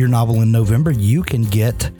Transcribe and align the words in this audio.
your 0.00 0.08
novel 0.08 0.40
in 0.42 0.50
November, 0.50 0.90
you 0.90 1.22
can 1.22 1.42
get 1.42 1.90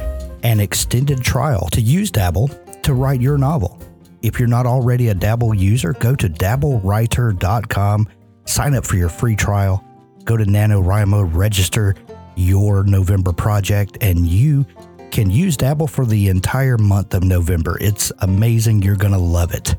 an 0.43 0.59
extended 0.59 1.23
trial 1.23 1.69
to 1.69 1.81
use 1.81 2.11
Dabble 2.11 2.49
to 2.83 2.95
write 2.95 3.21
your 3.21 3.39
novel. 3.39 3.79
If 4.23 4.39
you're 4.39 4.49
not 4.49 4.67
already 4.67 5.09
a 5.09 5.15
Dabble 5.15 5.55
user, 5.55 5.93
go 5.93 6.15
to 6.17 6.29
dabblewriter.com, 6.29 8.09
sign 8.47 8.75
up 8.75 8.87
for 8.87 8.97
your 8.97 9.11
free 9.11 9.37
trial, 9.37 9.85
go 10.25 10.37
to 10.37 10.45
NaNoWriMo, 10.45 11.35
register 11.35 11.95
your 12.37 12.85
November 12.85 13.33
project, 13.33 13.99
and 14.01 14.27
you 14.27 14.67
can 15.11 15.31
use 15.31 15.57
Dabble 15.57 15.87
for 15.87 16.07
the 16.07 16.29
entire 16.29 16.79
month 16.79 17.13
of 17.15 17.23
November. 17.23 17.77
It's 17.81 18.13
amazing. 18.21 18.83
You're 18.83 18.97
going 18.97 19.13
to 19.13 19.19
love 19.19 19.53
it. 19.53 19.75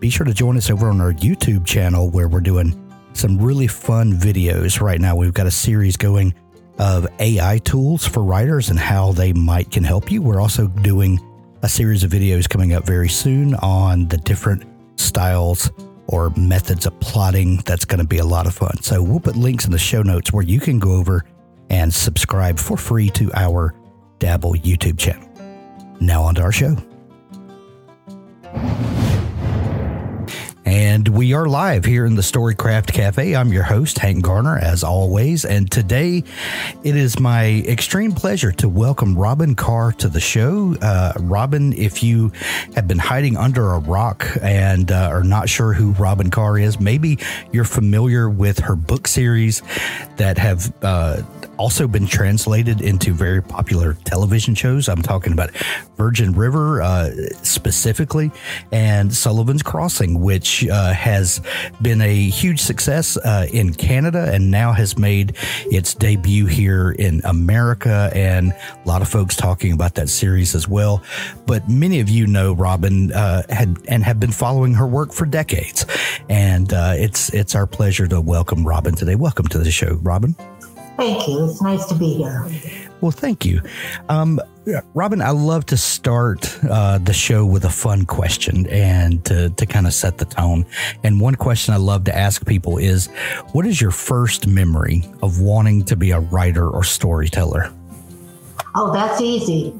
Be 0.00 0.08
sure 0.08 0.24
to 0.26 0.34
join 0.34 0.56
us 0.56 0.70
over 0.70 0.88
on 0.88 1.00
our 1.00 1.12
YouTube 1.12 1.66
channel 1.66 2.08
where 2.10 2.28
we're 2.28 2.40
doing 2.40 2.80
some 3.12 3.38
really 3.38 3.66
fun 3.66 4.12
videos 4.14 4.80
right 4.80 5.00
now. 5.00 5.14
We've 5.14 5.34
got 5.34 5.46
a 5.46 5.50
series 5.50 5.96
going 5.96 6.34
of 6.78 7.06
AI 7.20 7.58
tools 7.58 8.06
for 8.06 8.22
writers 8.22 8.70
and 8.70 8.78
how 8.78 9.12
they 9.12 9.32
might 9.32 9.70
can 9.70 9.84
help 9.84 10.10
you. 10.10 10.22
We're 10.22 10.40
also 10.40 10.66
doing 10.68 11.20
a 11.62 11.68
series 11.68 12.04
of 12.04 12.10
videos 12.10 12.48
coming 12.48 12.74
up 12.74 12.84
very 12.84 13.08
soon 13.08 13.54
on 13.56 14.08
the 14.08 14.18
different 14.18 14.64
styles 15.00 15.70
or 16.06 16.30
methods 16.30 16.86
of 16.86 16.98
plotting. 17.00 17.58
That's 17.64 17.84
going 17.84 18.00
to 18.00 18.06
be 18.06 18.18
a 18.18 18.24
lot 18.24 18.46
of 18.46 18.54
fun. 18.54 18.82
So 18.82 19.02
we'll 19.02 19.20
put 19.20 19.36
links 19.36 19.64
in 19.64 19.72
the 19.72 19.78
show 19.78 20.02
notes 20.02 20.32
where 20.32 20.44
you 20.44 20.60
can 20.60 20.78
go 20.78 20.92
over 20.92 21.24
and 21.70 21.92
subscribe 21.92 22.58
for 22.58 22.76
free 22.76 23.10
to 23.10 23.32
our 23.34 23.74
Dabble 24.18 24.54
YouTube 24.54 24.98
channel. 24.98 25.28
Now 26.00 26.22
on 26.22 26.34
to 26.36 26.42
our 26.42 26.52
show. 26.52 26.76
And 30.94 31.08
we 31.08 31.32
are 31.32 31.46
live 31.46 31.84
here 31.84 32.06
in 32.06 32.14
the 32.14 32.22
Storycraft 32.22 32.92
Cafe. 32.92 33.34
I'm 33.34 33.52
your 33.52 33.64
host, 33.64 33.98
Hank 33.98 34.22
Garner, 34.22 34.56
as 34.58 34.84
always. 34.84 35.44
And 35.44 35.68
today 35.68 36.22
it 36.84 36.94
is 36.94 37.18
my 37.18 37.64
extreme 37.66 38.12
pleasure 38.12 38.52
to 38.52 38.68
welcome 38.68 39.16
Robyn 39.16 39.56
Carr 39.56 39.90
to 39.90 40.08
the 40.08 40.20
show. 40.20 40.76
Uh, 40.80 41.14
Robyn, 41.18 41.72
if 41.72 42.04
you 42.04 42.30
have 42.76 42.86
been 42.86 43.00
hiding 43.00 43.36
under 43.36 43.72
a 43.72 43.80
rock 43.80 44.24
and 44.40 44.92
uh, 44.92 45.08
are 45.10 45.24
not 45.24 45.48
sure 45.48 45.72
who 45.72 45.94
Robyn 45.94 46.30
Carr 46.30 46.60
is, 46.60 46.78
maybe 46.78 47.18
you're 47.50 47.64
familiar 47.64 48.30
with 48.30 48.60
her 48.60 48.76
book 48.76 49.08
series 49.08 49.62
that 50.16 50.38
have 50.38 50.72
uh, 50.84 51.22
also 51.58 51.88
been 51.88 52.06
translated 52.06 52.80
into 52.80 53.12
very 53.12 53.42
popular 53.42 53.94
television 54.04 54.54
shows. 54.54 54.88
I'm 54.88 55.02
talking 55.02 55.32
about 55.32 55.50
Virgin 55.96 56.34
River 56.34 56.82
uh, 56.82 57.10
specifically 57.42 58.30
and 58.70 59.12
Sullivan's 59.12 59.62
Crossing, 59.64 60.20
which 60.20 60.66
uh, 60.68 60.83
has 60.92 61.40
been 61.80 62.00
a 62.00 62.28
huge 62.28 62.60
success 62.60 63.16
uh, 63.18 63.46
in 63.52 63.72
Canada 63.72 64.30
and 64.32 64.50
now 64.50 64.72
has 64.72 64.98
made 64.98 65.36
its 65.66 65.94
debut 65.94 66.46
here 66.46 66.92
in 66.92 67.20
America. 67.24 68.10
And 68.14 68.52
a 68.52 68.88
lot 68.88 69.02
of 69.02 69.08
folks 69.08 69.36
talking 69.36 69.72
about 69.72 69.94
that 69.94 70.08
series 70.08 70.54
as 70.54 70.68
well. 70.68 71.02
But 71.46 71.68
many 71.68 72.00
of 72.00 72.08
you 72.08 72.26
know 72.26 72.52
Robyn 72.52 73.12
uh, 73.12 73.42
had 73.48 73.78
and 73.88 74.04
have 74.04 74.20
been 74.20 74.32
following 74.32 74.74
her 74.74 74.86
work 74.86 75.12
for 75.12 75.26
decades. 75.26 75.86
And 76.28 76.72
uh, 76.72 76.94
it's 76.96 77.32
it's 77.32 77.54
our 77.54 77.66
pleasure 77.66 78.06
to 78.08 78.20
welcome 78.20 78.66
Robyn 78.66 78.94
today. 78.94 79.14
Welcome 79.14 79.46
to 79.48 79.58
the 79.58 79.70
show, 79.70 79.98
Robyn. 80.02 80.34
Thank 80.96 81.26
you. 81.26 81.50
It's 81.50 81.60
nice 81.60 81.86
to 81.86 81.94
be 81.94 82.14
here. 82.14 82.46
Well, 83.04 83.10
thank 83.10 83.44
you. 83.44 83.60
Um, 84.08 84.40
Robyn, 84.94 85.20
I 85.20 85.28
love 85.28 85.66
to 85.66 85.76
start 85.76 86.58
uh, 86.64 86.96
the 86.96 87.12
show 87.12 87.44
with 87.44 87.66
a 87.66 87.70
fun 87.70 88.06
question 88.06 88.66
and 88.68 89.22
to, 89.26 89.50
to 89.50 89.66
kind 89.66 89.86
of 89.86 89.92
set 89.92 90.16
the 90.16 90.24
tone. 90.24 90.64
And 91.02 91.20
one 91.20 91.34
question 91.34 91.74
I 91.74 91.76
love 91.76 92.04
to 92.04 92.16
ask 92.16 92.46
people 92.46 92.78
is 92.78 93.08
what 93.52 93.66
is 93.66 93.78
your 93.78 93.90
first 93.90 94.46
memory 94.46 95.04
of 95.22 95.38
wanting 95.38 95.84
to 95.84 95.96
be 95.96 96.12
a 96.12 96.20
writer 96.20 96.66
or 96.66 96.82
storyteller? 96.82 97.70
Oh, 98.74 98.90
that's 98.94 99.20
easy. 99.20 99.74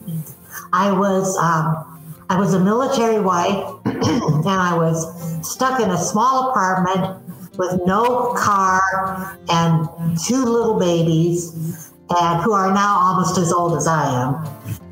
I 0.75 0.93
was 0.93 1.35
um, 1.39 2.03
I 2.29 2.39
was 2.39 2.53
a 2.53 2.61
military 2.61 3.23
wife 3.23 3.75
and 3.87 4.47
I 4.47 4.77
was 4.77 5.51
stuck 5.51 5.81
in 5.81 5.89
a 5.89 5.97
small 5.97 6.51
apartment 6.51 7.23
with 7.56 7.81
no 7.87 8.35
car 8.35 9.39
and 9.49 9.89
two 10.27 10.45
little 10.45 10.79
babies 10.79 11.91
and 12.21 12.43
who 12.43 12.53
are 12.53 12.73
now 12.73 12.99
almost 12.99 13.39
as 13.39 13.53
old 13.53 13.77
as 13.77 13.87
I 13.87 14.05
am. 14.23 14.35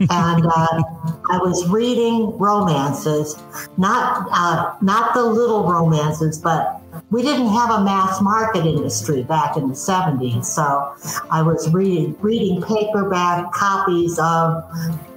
And 0.00 0.46
uh, 0.46 0.82
I 1.30 1.38
was 1.38 1.68
reading 1.68 2.36
romances, 2.38 3.36
not 3.76 4.26
uh, 4.32 4.74
not 4.80 5.14
the 5.14 5.22
little 5.22 5.70
romances, 5.70 6.38
but 6.38 6.80
we 7.10 7.22
didn't 7.22 7.48
have 7.48 7.70
a 7.70 7.84
mass 7.84 8.20
market 8.20 8.66
industry 8.66 9.22
back 9.22 9.56
in 9.56 9.68
the 9.68 9.74
70s. 9.74 10.44
So 10.44 10.94
I 11.30 11.42
was 11.42 11.72
reading 11.72 12.16
reading 12.20 12.62
paperback 12.62 13.52
copies 13.52 14.18
of 14.18 14.64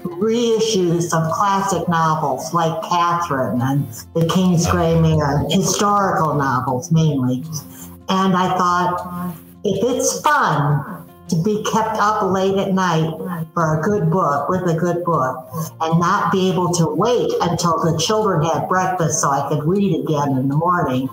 reissues 0.04 1.14
of 1.14 1.32
classic 1.34 1.88
novels 1.90 2.54
like 2.54 2.82
Catherine 2.84 3.62
and 3.62 3.88
The 4.14 4.28
King's 4.28 4.70
Gray 4.70 5.00
Mare, 5.00 5.44
historical 5.50 6.36
novels 6.36 6.92
mainly. 6.92 7.44
And 8.08 8.36
I 8.36 8.56
thought, 8.56 9.36
if 9.64 9.84
it's 9.84 10.22
fun, 10.22 10.95
to 11.30 11.41
be 11.44 11.63
kept 11.63 11.97
up 11.97 12.24
late 12.31 12.58
at 12.58 12.74
night 12.74 13.09
for 13.53 13.80
a 13.80 13.81
good 13.81 14.12
book 14.12 14.50
with 14.50 14.62
a 14.63 14.75
good 14.75 15.03
book 15.03 15.47
and 15.81 16.00
not 16.00 16.31
be 16.31 16.52
able 16.52 16.72
to 16.74 16.86
wait 16.88 17.31
until 17.41 17.80
the 17.80 17.97
children 17.97 18.46
had 18.46 18.68
breakfast 18.68 19.22
so 19.22 19.30
I 19.30 19.47
could 19.50 19.64
read 19.64 20.03
again 20.03 20.38
in 20.38 20.47
the 20.47 20.56
morning, 20.56 21.09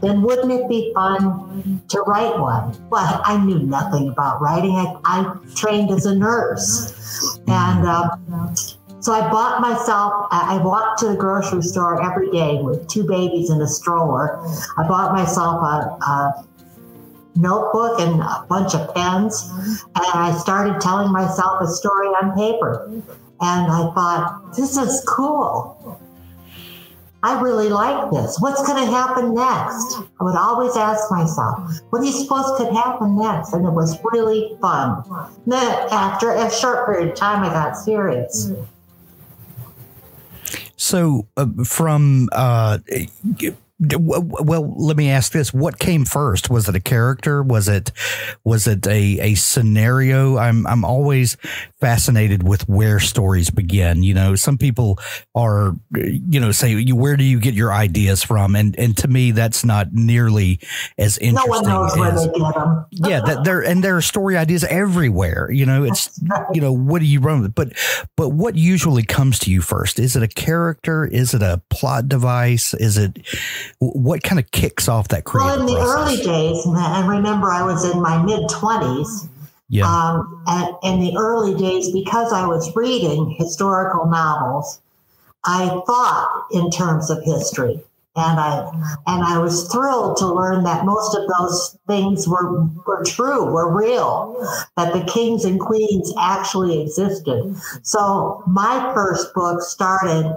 then 0.00 0.22
wouldn't 0.22 0.50
it 0.50 0.68
be 0.68 0.92
fun 0.94 1.82
to 1.88 2.00
write 2.00 2.38
one? 2.38 2.76
Well, 2.90 3.22
I 3.24 3.42
knew 3.44 3.60
nothing 3.60 4.08
about 4.08 4.40
writing. 4.40 4.72
I, 4.72 4.96
I 5.04 5.36
trained 5.54 5.90
as 5.90 6.06
a 6.06 6.14
nurse. 6.14 7.38
And 7.46 7.86
um, 7.86 8.54
so 9.02 9.12
I 9.12 9.28
bought 9.30 9.60
myself, 9.60 10.28
I 10.30 10.60
walked 10.62 11.00
to 11.00 11.08
the 11.08 11.16
grocery 11.16 11.62
store 11.62 12.02
every 12.02 12.30
day 12.30 12.62
with 12.62 12.86
two 12.88 13.04
babies 13.04 13.50
in 13.50 13.60
a 13.60 13.66
stroller. 13.66 14.38
I 14.78 14.86
bought 14.86 15.12
myself 15.12 15.60
a, 15.60 16.04
a 16.04 16.44
notebook 17.34 18.00
and 18.00 18.20
a 18.20 18.44
bunch 18.48 18.74
of 18.74 18.94
pens. 18.94 19.50
And 19.94 20.06
I 20.14 20.36
started 20.38 20.80
telling 20.80 21.12
myself 21.12 21.60
a 21.62 21.66
story 21.66 22.08
on 22.08 22.36
paper. 22.36 22.90
And 23.40 23.72
I 23.72 23.92
thought, 23.94 24.54
this 24.56 24.76
is 24.76 25.04
cool. 25.08 26.00
I 27.24 27.40
really 27.40 27.68
like 27.68 28.10
this. 28.10 28.40
What's 28.40 28.66
going 28.66 28.84
to 28.84 28.90
happen 28.90 29.32
next? 29.34 29.98
I 30.20 30.24
would 30.24 30.34
always 30.34 30.76
ask 30.76 31.08
myself, 31.08 31.70
what 31.90 32.00
do 32.00 32.06
you 32.06 32.12
suppose 32.12 32.52
could 32.56 32.72
happen 32.72 33.16
next? 33.16 33.52
And 33.52 33.64
it 33.64 33.70
was 33.70 33.96
really 34.12 34.56
fun. 34.60 35.04
Then, 35.46 35.88
after 35.92 36.32
a 36.32 36.50
short 36.50 36.86
period 36.86 37.10
of 37.10 37.14
time, 37.14 37.44
I 37.44 37.48
got 37.52 37.76
serious. 37.76 38.50
So, 40.76 41.28
uh, 41.36 41.46
from 41.64 42.28
uh, 42.32 42.78
well 43.90 44.74
let 44.76 44.96
me 44.96 45.10
ask 45.10 45.32
this. 45.32 45.52
What 45.52 45.78
came 45.78 46.04
first? 46.04 46.50
Was 46.50 46.68
it 46.68 46.76
a 46.76 46.80
character? 46.80 47.42
Was 47.42 47.68
it 47.68 47.90
was 48.44 48.66
it 48.66 48.86
a, 48.86 49.18
a 49.20 49.34
scenario? 49.34 50.36
I'm 50.36 50.66
i'm 50.66 50.84
always 50.84 51.36
fascinated 51.80 52.46
with 52.46 52.68
where 52.68 53.00
stories 53.00 53.50
begin. 53.50 54.02
You 54.02 54.14
know 54.14 54.34
some 54.36 54.58
people 54.58 54.98
are 55.34 55.74
you 55.92 56.40
know 56.40 56.52
say 56.52 56.84
where 56.92 57.16
do 57.16 57.24
you 57.24 57.40
get 57.40 57.54
your 57.54 57.72
ideas 57.72 58.22
from? 58.22 58.54
And 58.54 58.78
and 58.78 58.96
to 58.98 59.08
me 59.08 59.32
that's 59.32 59.64
not 59.64 59.92
nearly 59.92 60.60
as 60.98 61.18
interesting 61.18 61.34
no 61.34 61.46
one 61.46 61.64
knows 61.64 61.92
as, 61.92 61.98
where 61.98 62.10
they 62.12 62.38
get 62.38 62.54
them. 62.54 62.86
yeah 62.90 63.20
that 63.20 63.44
there 63.44 63.60
and 63.60 63.82
there 63.82 63.96
are 63.96 64.02
story 64.02 64.36
ideas 64.36 64.64
everywhere. 64.64 65.50
You 65.50 65.66
know 65.66 65.84
it's 65.84 66.20
you 66.54 66.60
know 66.60 66.72
what 66.72 67.00
do 67.00 67.06
you 67.06 67.20
run 67.20 67.42
with? 67.42 67.54
But 67.54 67.72
but 68.16 68.30
what 68.30 68.54
usually 68.54 69.02
comes 69.02 69.38
to 69.40 69.50
you 69.50 69.60
first? 69.60 69.98
Is 69.98 70.14
it 70.14 70.22
a 70.22 70.28
character? 70.28 71.04
Is 71.04 71.34
it 71.34 71.42
a 71.42 71.60
plot 71.68 72.08
device? 72.08 72.74
Is 72.74 72.96
it 72.96 73.18
what 73.78 74.22
kind 74.22 74.38
of 74.38 74.50
kicks 74.50 74.88
off 74.88 75.08
that 75.08 75.24
creative 75.24 75.58
well 75.58 75.60
in 75.60 75.66
the 75.66 75.80
process? 75.80 75.96
early 75.96 76.16
days 76.24 76.66
and 76.66 77.08
remember 77.08 77.50
i 77.50 77.62
was 77.62 77.84
in 77.90 78.00
my 78.00 78.22
mid 78.22 78.48
20s 78.48 79.28
yeah. 79.72 79.86
Um, 79.86 80.44
and 80.46 80.76
in 80.82 81.00
the 81.00 81.16
early 81.16 81.54
days, 81.54 81.90
because 81.92 82.30
I 82.30 82.46
was 82.46 82.76
reading 82.76 83.34
historical 83.38 84.04
novels, 84.04 84.82
I 85.46 85.80
thought 85.86 86.46
in 86.52 86.70
terms 86.70 87.08
of 87.08 87.24
history. 87.24 87.82
And 88.14 88.38
I 88.38 88.68
and 89.06 89.24
I 89.24 89.38
was 89.38 89.68
thrilled 89.72 90.18
to 90.18 90.26
learn 90.26 90.64
that 90.64 90.84
most 90.84 91.16
of 91.16 91.22
those 91.38 91.78
things 91.86 92.28
were 92.28 92.64
were 92.86 93.02
true, 93.04 93.46
were 93.46 93.74
real, 93.74 94.36
that 94.76 94.92
the 94.92 95.02
kings 95.10 95.46
and 95.46 95.58
queens 95.58 96.12
actually 96.18 96.82
existed. 96.82 97.56
So 97.82 98.42
my 98.46 98.92
first 98.94 99.32
book 99.34 99.62
started 99.62 100.30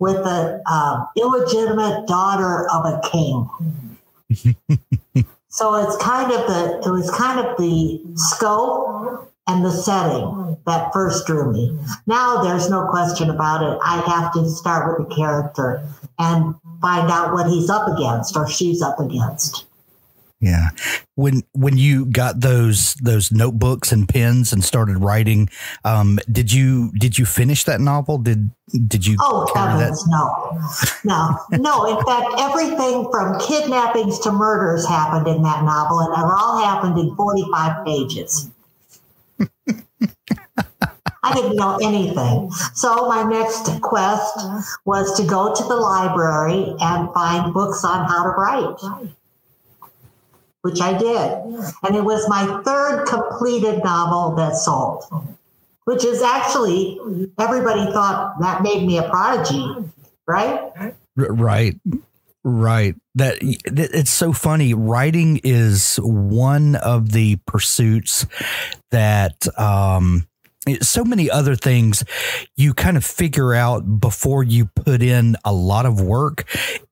with 0.00 0.16
the 0.16 0.60
uh, 0.66 1.04
illegitimate 1.16 2.08
daughter 2.08 2.68
of 2.70 2.86
a 2.86 3.00
king. 3.08 3.48
so 5.48 5.74
it's 5.76 5.96
kind 6.02 6.32
of 6.32 6.46
the 6.48 6.82
it 6.84 6.90
was 6.90 7.08
kind 7.12 7.38
of 7.38 7.56
the 7.56 8.02
scope 8.16 9.31
and 9.46 9.64
the 9.64 9.70
setting 9.70 10.56
that 10.66 10.92
first 10.92 11.26
drew 11.26 11.52
me. 11.52 11.76
Now 12.06 12.42
there's 12.42 12.70
no 12.70 12.86
question 12.88 13.30
about 13.30 13.62
it. 13.62 13.78
I 13.82 14.00
have 14.00 14.32
to 14.34 14.48
start 14.48 14.98
with 14.98 15.08
the 15.08 15.14
character 15.14 15.82
and 16.18 16.54
find 16.80 17.10
out 17.10 17.32
what 17.32 17.48
he's 17.48 17.68
up 17.68 17.88
against 17.88 18.36
or 18.36 18.48
she's 18.48 18.82
up 18.82 19.00
against. 19.00 19.64
Yeah. 20.42 20.70
When 21.14 21.42
when 21.52 21.78
you 21.78 22.06
got 22.06 22.40
those 22.40 22.94
those 22.94 23.30
notebooks 23.30 23.92
and 23.92 24.08
pens 24.08 24.52
and 24.52 24.64
started 24.64 24.98
writing, 24.98 25.48
um, 25.84 26.18
did 26.30 26.52
you 26.52 26.90
did 26.98 27.16
you 27.16 27.24
finish 27.24 27.62
that 27.64 27.80
novel? 27.80 28.18
Did 28.18 28.50
did 28.88 29.06
you 29.06 29.16
Oh 29.20 29.48
heavens, 29.54 30.04
no. 30.08 30.58
No. 31.04 31.38
No. 31.52 31.96
In 31.96 32.04
fact, 32.04 32.34
everything 32.40 33.08
from 33.12 33.38
kidnappings 33.38 34.18
to 34.20 34.32
murders 34.32 34.84
happened 34.84 35.28
in 35.28 35.44
that 35.44 35.62
novel, 35.62 36.00
and 36.00 36.12
it 36.12 36.32
all 36.36 36.58
happened 36.58 36.98
in 36.98 37.14
45 37.14 37.86
pages. 37.86 38.50
I 41.24 41.34
didn't 41.34 41.56
know 41.56 41.78
anything. 41.80 42.50
So 42.74 43.08
my 43.08 43.22
next 43.22 43.80
quest 43.80 44.38
was 44.84 45.16
to 45.16 45.24
go 45.24 45.54
to 45.54 45.62
the 45.62 45.76
library 45.76 46.74
and 46.80 47.12
find 47.14 47.54
books 47.54 47.84
on 47.84 48.08
how 48.08 48.24
to 48.24 48.30
write, 48.30 48.80
which 50.62 50.80
I 50.80 50.98
did. 50.98 51.32
And 51.84 51.94
it 51.96 52.04
was 52.04 52.28
my 52.28 52.60
third 52.64 53.06
completed 53.06 53.84
novel 53.84 54.34
that 54.36 54.56
sold, 54.56 55.04
which 55.84 56.04
is 56.04 56.22
actually, 56.22 56.98
everybody 57.38 57.90
thought 57.92 58.40
that 58.40 58.62
made 58.62 58.84
me 58.84 58.98
a 58.98 59.08
prodigy, 59.08 59.64
right? 60.26 60.72
Right. 61.16 61.76
Right. 62.42 62.96
That 63.14 63.38
it's 63.40 64.10
so 64.10 64.32
funny. 64.32 64.72
Writing 64.74 65.40
is 65.44 65.96
one 65.96 66.76
of 66.76 67.12
the 67.12 67.36
pursuits 67.46 68.26
that 68.90 69.46
um 69.58 70.26
so 70.80 71.04
many 71.04 71.30
other 71.30 71.56
things 71.56 72.04
you 72.56 72.72
kind 72.72 72.96
of 72.96 73.04
figure 73.04 73.52
out 73.52 74.00
before 74.00 74.44
you 74.44 74.66
put 74.66 75.02
in 75.02 75.36
a 75.44 75.52
lot 75.52 75.86
of 75.86 76.00
work 76.00 76.44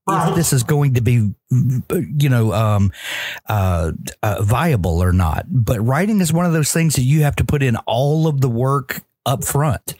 if 0.08 0.34
this 0.34 0.52
is 0.52 0.64
going 0.64 0.94
to 0.94 1.00
be 1.00 1.32
you 1.50 2.28
know 2.28 2.52
um, 2.52 2.90
uh, 3.48 3.92
uh, 4.24 4.42
viable 4.42 5.00
or 5.00 5.12
not 5.12 5.46
but 5.48 5.80
writing 5.80 6.20
is 6.20 6.32
one 6.32 6.46
of 6.46 6.52
those 6.52 6.72
things 6.72 6.96
that 6.96 7.02
you 7.02 7.22
have 7.22 7.36
to 7.36 7.44
put 7.44 7.62
in 7.62 7.76
all 7.86 8.26
of 8.26 8.40
the 8.40 8.48
work 8.48 9.02
up 9.24 9.44
front 9.44 9.94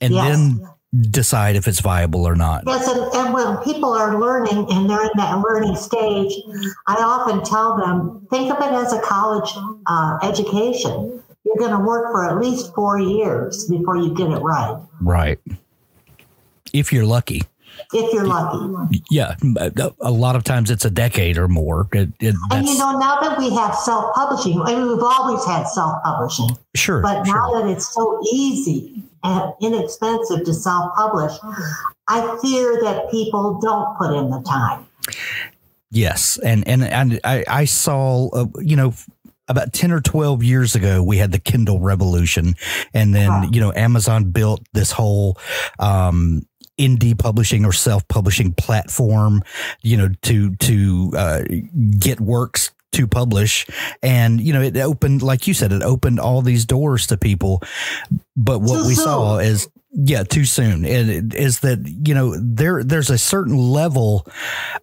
and 0.00 0.14
yes. 0.14 0.24
then 0.24 0.66
decide 1.10 1.54
if 1.56 1.68
it's 1.68 1.80
viable 1.80 2.26
or 2.26 2.34
not. 2.34 2.64
Yes, 2.66 2.88
and, 2.88 3.00
and, 3.14 3.32
when 3.32 3.56
people 3.58 3.92
are 3.92 4.18
learning 4.18 4.66
and 4.70 4.90
they're 4.90 5.04
in 5.04 5.10
that 5.16 5.38
learning 5.38 5.76
stage, 5.76 6.32
I 6.88 6.96
often 6.96 7.44
tell 7.44 7.76
them 7.76 8.26
think 8.28 8.52
of 8.52 8.58
it 8.60 8.72
as 8.72 8.92
a 8.92 9.00
college 9.00 9.50
uh, 9.86 10.18
education 10.22 11.22
you're 11.44 11.56
going 11.56 11.78
to 11.78 11.84
work 11.84 12.12
for 12.12 12.28
at 12.28 12.38
least 12.38 12.74
four 12.74 13.00
years 13.00 13.66
before 13.66 13.96
you 13.96 14.14
get 14.14 14.30
it 14.30 14.38
right. 14.38 14.80
Right. 15.00 15.38
If 16.72 16.92
you're 16.92 17.06
lucky. 17.06 17.42
If 17.92 18.12
you're 18.12 18.26
lucky. 18.26 19.02
Yeah. 19.10 19.34
A 20.00 20.10
lot 20.10 20.36
of 20.36 20.44
times 20.44 20.70
it's 20.70 20.84
a 20.84 20.90
decade 20.90 21.36
or 21.36 21.48
more. 21.48 21.88
It, 21.92 22.10
it, 22.20 22.34
and 22.52 22.66
you 22.66 22.78
know, 22.78 22.96
now 22.98 23.18
that 23.20 23.38
we 23.38 23.50
have 23.54 23.74
self 23.74 24.14
publishing, 24.14 24.60
I 24.62 24.76
mean, 24.76 24.88
we've 24.88 25.02
always 25.02 25.44
had 25.44 25.64
self 25.64 26.02
publishing. 26.04 26.56
Sure. 26.76 27.02
But 27.02 27.26
sure. 27.26 27.34
now 27.34 27.60
that 27.60 27.70
it's 27.70 27.92
so 27.92 28.20
easy 28.32 29.02
and 29.24 29.52
inexpensive 29.60 30.44
to 30.44 30.54
self 30.54 30.94
publish, 30.94 31.32
I 32.06 32.38
fear 32.42 32.80
that 32.82 33.10
people 33.10 33.58
don't 33.60 33.96
put 33.98 34.14
in 34.14 34.30
the 34.30 34.40
time. 34.42 34.86
Yes, 35.90 36.38
and 36.38 36.66
and 36.68 36.84
and 36.84 37.18
I, 37.24 37.44
I 37.48 37.64
saw, 37.64 38.28
uh, 38.28 38.46
you 38.60 38.76
know, 38.76 38.94
about 39.48 39.72
10 39.72 39.90
or 39.90 40.00
12 40.00 40.44
years 40.44 40.76
ago, 40.76 41.02
we 41.02 41.18
had 41.18 41.32
the 41.32 41.40
Kindle 41.40 41.80
revolution. 41.80 42.54
And 42.94 43.12
then, 43.12 43.52
you 43.52 43.60
know, 43.60 43.72
Amazon 43.74 44.30
built 44.30 44.64
this 44.72 44.92
whole, 44.92 45.38
um, 45.80 46.46
indie 46.80 47.18
publishing 47.18 47.64
or 47.64 47.72
self 47.72 48.06
publishing 48.08 48.52
platform, 48.54 49.42
you 49.82 49.96
know, 49.96 50.08
to, 50.22 50.56
to, 50.56 51.12
uh, 51.16 51.42
get 51.98 52.20
works 52.20 52.70
to 52.92 53.06
publish. 53.06 53.66
And, 54.02 54.40
you 54.40 54.52
know, 54.52 54.62
it 54.62 54.76
opened, 54.76 55.22
like 55.22 55.46
you 55.46 55.54
said, 55.54 55.72
it 55.72 55.82
opened 55.82 56.18
all 56.18 56.42
these 56.42 56.64
doors 56.64 57.06
to 57.08 57.16
people. 57.16 57.62
But 58.42 58.60
what 58.60 58.86
we 58.86 58.94
saw 58.94 59.36
is, 59.36 59.68
yeah, 59.92 60.22
too 60.22 60.44
soon. 60.44 60.86
And 60.86 61.34
is 61.34 61.60
that 61.60 61.80
you 62.06 62.14
know 62.14 62.34
there 62.40 62.82
there's 62.82 63.10
a 63.10 63.18
certain 63.18 63.56
level 63.56 64.26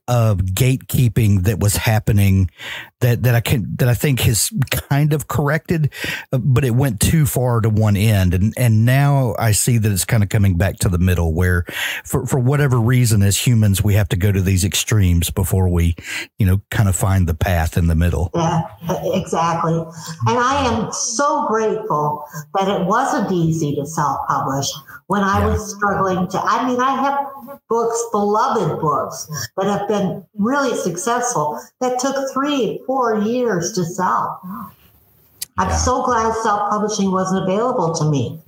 of 0.07 0.39
gatekeeping 0.39 1.43
that 1.43 1.59
was 1.59 1.75
happening 1.77 2.51
that 2.99 3.23
that 3.23 3.35
I 3.35 3.41
can 3.41 3.75
that 3.77 3.87
I 3.87 3.93
think 3.93 4.21
has 4.21 4.51
kind 4.89 5.13
of 5.13 5.27
corrected, 5.27 5.93
but 6.31 6.65
it 6.65 6.71
went 6.71 6.99
too 6.99 7.25
far 7.25 7.61
to 7.61 7.69
one 7.69 7.95
end, 7.95 8.33
and 8.33 8.53
and 8.57 8.85
now 8.85 9.35
I 9.37 9.51
see 9.51 9.77
that 9.77 9.91
it's 9.91 10.05
kind 10.05 10.23
of 10.23 10.29
coming 10.29 10.57
back 10.57 10.77
to 10.79 10.89
the 10.89 10.97
middle, 10.97 11.33
where 11.33 11.63
for 12.03 12.25
for 12.25 12.39
whatever 12.39 12.79
reason, 12.79 13.21
as 13.21 13.37
humans, 13.37 13.83
we 13.83 13.93
have 13.93 14.09
to 14.09 14.17
go 14.17 14.31
to 14.31 14.41
these 14.41 14.65
extremes 14.65 15.29
before 15.29 15.69
we, 15.69 15.95
you 16.39 16.45
know, 16.45 16.59
kind 16.71 16.89
of 16.89 16.95
find 16.95 17.27
the 17.27 17.35
path 17.35 17.77
in 17.77 17.87
the 17.87 17.95
middle. 17.95 18.31
Yeah, 18.33 18.63
exactly. 19.13 19.73
And 19.73 20.37
I 20.37 20.65
am 20.65 20.91
so 20.91 21.47
grateful 21.47 22.25
that 22.55 22.67
it 22.67 22.85
wasn't 22.85 23.29
easy 23.47 23.75
to 23.75 23.85
self 23.85 24.27
publish 24.27 24.67
when 25.07 25.23
I 25.23 25.39
yeah. 25.39 25.47
was 25.47 25.75
struggling 25.75 26.27
to. 26.27 26.39
I 26.39 26.67
mean, 26.67 26.79
I 26.79 26.91
have 26.91 27.59
books, 27.69 28.03
beloved 28.11 28.81
books, 28.81 29.27
that 29.57 29.65
have 29.65 29.87
been 29.87 30.25
really 30.35 30.75
successful 30.75 31.59
that 31.79 31.99
took 31.99 32.15
three, 32.33 32.81
four 32.85 33.19
years 33.19 33.73
to 33.73 33.85
sell. 33.85 34.39
I'm 35.57 35.69
yeah. 35.69 35.75
so 35.77 36.03
glad 36.03 36.33
self 36.43 36.69
publishing 36.69 37.11
wasn't 37.11 37.43
available 37.43 37.93
to 37.95 38.05
me. 38.09 38.39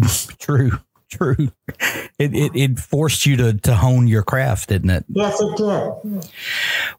True. 0.38 0.72
True. 1.10 1.50
It, 2.18 2.34
it, 2.34 2.52
it 2.54 2.78
forced 2.78 3.24
you 3.24 3.36
to 3.36 3.54
to 3.54 3.74
hone 3.74 4.08
your 4.08 4.22
craft, 4.22 4.68
didn't 4.68 4.90
it? 4.90 5.04
Yes, 5.08 5.40
it 5.40 5.56
did. 5.56 6.30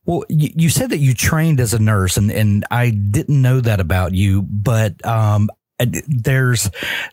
Well, 0.06 0.24
you, 0.30 0.50
you 0.56 0.69
said 0.69 0.89
that 0.89 0.98
you 0.98 1.13
trained 1.13 1.60
as 1.60 1.75
a 1.75 1.80
nurse, 1.80 2.18
and 2.18 2.31
and 2.31 2.66
I 2.71 2.89
didn't 2.89 3.39
know 3.39 3.60
that 3.62 3.80
about 3.80 4.16
you, 4.16 4.42
but 4.42 5.06
um, 5.06 5.50
there's 5.79 6.69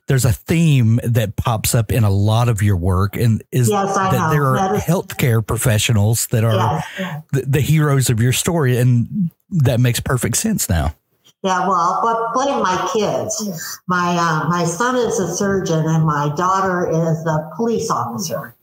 there's 0.07 0.25
a 0.25 0.33
theme 0.33 0.99
that 1.05 1.37
pops 1.37 1.75
up 1.75 1.93
in 1.93 2.05
a 2.05 2.11
lot 2.11 2.49
of 2.49 2.63
your 2.63 2.77
work 2.77 3.17
and 3.17 3.43
is 3.53 3.69
yes, 3.69 3.95
that 3.95 4.13
know. 4.13 4.31
there 4.31 4.45
are 4.45 4.57
that 4.57 4.83
healthcare 4.83 5.47
professionals 5.47 6.27
that 6.29 6.45
are 6.45 6.83
yes. 6.99 7.23
the, 7.33 7.43
the, 7.43 7.61
heroes 7.61 8.11
of 8.11 8.21
your 8.21 8.33
story 8.33 8.77
and 8.77 9.31
that 9.51 9.79
makes 9.79 10.01
perfect 10.01 10.37
sense 10.37 10.69
now 10.69 10.95
yeah 11.43 11.67
well 11.69 12.01
but 12.03 12.33
blame 12.35 12.61
my 12.61 12.91
kids 12.93 13.79
my 13.87 14.17
uh, 14.17 14.49
my 14.49 14.65
son 14.65 14.97
is 14.97 15.19
a 15.21 15.33
surgeon 15.33 15.85
and 15.87 16.05
my 16.05 16.33
daughter 16.37 16.89
is 16.89 17.25
a 17.27 17.51
police 17.57 17.91
officer 17.91 18.55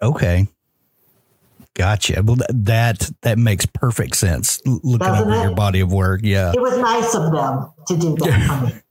okay 0.00 0.48
Gotcha. 1.74 2.22
Well, 2.22 2.36
that 2.48 3.10
that 3.22 3.38
makes 3.38 3.64
perfect 3.64 4.16
sense. 4.16 4.60
Looking 4.66 4.98
Doesn't 4.98 5.28
over 5.28 5.40
it? 5.40 5.42
your 5.44 5.54
body 5.54 5.80
of 5.80 5.92
work, 5.92 6.20
yeah. 6.22 6.52
It 6.52 6.60
was 6.60 6.76
nice 6.76 7.14
of 7.14 7.32
them 7.32 7.72
to 7.86 7.96
do 7.96 8.16
that 8.16 8.46
for 8.48 8.66
me. 8.66 8.82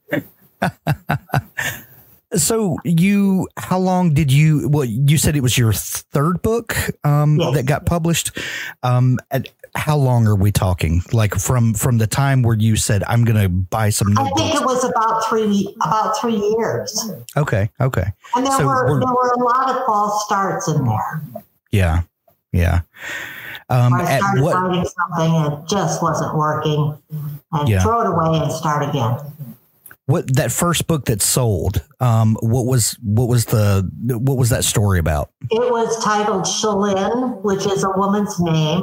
so 2.34 2.76
you 2.84 3.48
how 3.56 3.78
long 3.78 4.14
did 4.14 4.32
you 4.32 4.68
well 4.68 4.84
you 4.84 5.18
said 5.18 5.36
it 5.36 5.42
was 5.42 5.58
your 5.58 5.72
third 5.72 6.42
book 6.42 6.76
um, 7.04 7.38
yes. 7.38 7.54
that 7.54 7.66
got 7.66 7.86
published. 7.86 8.38
Um, 8.82 9.18
how 9.76 9.96
long 9.96 10.26
are 10.26 10.34
we 10.34 10.50
talking? 10.50 11.02
Like 11.12 11.34
from 11.34 11.74
from 11.74 11.98
the 11.98 12.06
time 12.06 12.42
where 12.42 12.56
you 12.56 12.76
said 12.76 13.02
i'm 13.04 13.24
gonna 13.24 13.48
buy 13.48 13.90
some 13.90 14.18
i 14.18 14.30
think 14.36 14.54
it 14.54 14.64
was 14.64 14.84
about 14.84 15.28
three 15.28 15.74
about 15.84 16.18
three 16.20 16.36
years. 16.36 17.12
Okay 17.36 17.70
okay. 17.80 18.12
And 18.34 18.46
there 18.46 18.58
so 18.58 18.66
were 18.66 19.00
there 19.00 19.14
were 19.14 19.30
a 19.30 19.44
lot 19.44 19.70
of 19.70 19.84
false 19.86 20.24
starts 20.24 20.68
in 20.68 20.84
there. 20.84 21.22
Yeah 21.70 22.02
yeah. 22.52 22.80
Um, 23.68 23.94
I 23.94 24.18
started 24.18 24.42
what, 24.42 24.54
writing 24.56 24.84
something 24.84 25.34
and 25.36 25.52
it 25.52 25.68
just 25.68 26.02
wasn't 26.02 26.36
working. 26.36 26.98
And 27.52 27.68
yeah. 27.68 27.82
throw 27.82 28.00
it 28.00 28.06
away 28.06 28.38
and 28.42 28.52
start 28.52 28.88
again 28.88 29.18
what 30.10 30.34
that 30.36 30.50
first 30.52 30.86
book 30.86 31.04
that 31.06 31.22
sold 31.22 31.82
um, 32.00 32.36
what 32.40 32.66
was 32.66 32.98
what 33.02 33.28
was 33.28 33.46
the 33.46 33.88
what 34.18 34.36
was 34.36 34.50
that 34.50 34.64
story 34.64 34.98
about? 34.98 35.30
It 35.50 35.70
was 35.70 36.02
titled 36.02 36.44
Chelynne 36.44 37.42
which 37.42 37.66
is 37.66 37.84
a 37.84 37.90
woman's 37.90 38.38
name. 38.40 38.82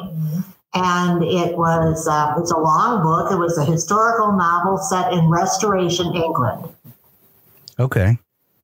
And 0.73 1.23
it 1.23 1.57
was 1.57 2.07
uh, 2.07 2.35
it's 2.37 2.51
a 2.51 2.57
long 2.57 3.01
book. 3.01 3.31
It 3.31 3.37
was 3.37 3.57
a 3.57 3.65
historical 3.65 4.33
novel 4.33 4.77
set 4.77 5.13
in 5.13 5.27
restoration 5.29 6.13
england. 6.15 6.69
Okay. 7.79 8.17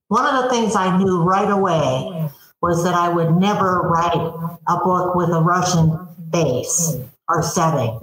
One 0.10 0.26
of 0.26 0.44
the 0.44 0.50
things 0.50 0.76
i 0.76 0.98
knew 0.98 1.24
right 1.24 1.50
away 1.50 2.30
was 2.64 2.82
that 2.86 2.94
I 2.96 3.10
would 3.10 3.36
never 3.36 3.82
write 3.82 4.58
a 4.70 4.78
book 4.78 5.16
with 5.16 5.30
a 5.30 5.42
Russian 5.42 6.08
base 6.30 6.96
or 7.28 7.44
setting. 7.44 8.00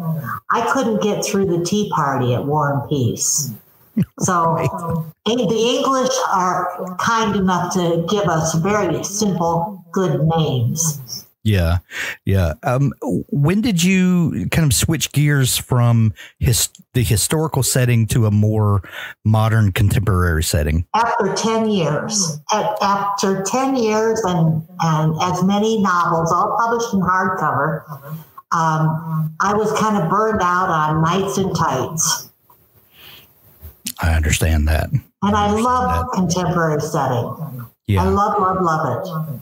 I 0.51 0.71
couldn't 0.71 1.03
get 1.03 1.25
through 1.25 1.47
the 1.47 1.65
Tea 1.65 1.91
Party 1.95 2.35
at 2.35 2.45
War 2.45 2.75
and 2.75 2.89
Peace. 2.89 3.55
So 4.21 4.57
the 5.27 5.77
English 5.77 6.15
are 6.33 6.97
kind 6.99 7.37
enough 7.37 7.73
to 7.75 8.07
give 8.11 8.29
us 8.29 8.55
very 8.55 9.03
simple, 9.05 9.85
good 9.93 10.21
names. 10.37 11.27
Yeah, 11.43 11.79
yeah. 12.27 12.55
Um, 12.63 12.93
when 13.03 13.63
did 13.63 13.83
you 13.83 14.47
kind 14.51 14.67
of 14.67 14.75
switch 14.75 15.11
gears 15.13 15.57
from 15.57 16.13
his, 16.39 16.69
the 16.93 17.03
historical 17.03 17.63
setting 17.63 18.07
to 18.09 18.27
a 18.27 18.31
more 18.31 18.83
modern 19.25 19.73
contemporary 19.73 20.43
setting? 20.43 20.85
After 20.95 21.33
ten 21.35 21.71
years, 21.71 22.39
after 22.53 23.43
ten 23.43 23.75
years, 23.75 24.21
and 24.25 24.63
and 24.81 25.15
as 25.23 25.43
many 25.43 25.81
novels, 25.81 26.31
all 26.31 26.59
published 26.61 26.93
in 26.93 27.01
hardcover, 27.01 27.89
um, 28.53 29.35
I 29.41 29.55
was 29.55 29.73
kind 29.79 29.97
of 29.97 30.11
burned 30.11 30.43
out 30.43 30.69
on 30.69 31.03
Knights 31.03 31.39
and 31.39 31.57
Tights. 31.57 32.30
I 34.03 34.15
understand 34.15 34.69
that. 34.69 34.91
And 34.91 35.03
I, 35.23 35.49
I 35.49 35.51
love 35.53 36.11
that. 36.11 36.17
contemporary 36.17 36.81
setting. 36.81 37.67
Yeah. 37.87 38.05
I 38.05 38.09
love, 38.09 38.41
love, 38.41 38.63
love 38.63 39.05
it. 39.05 39.41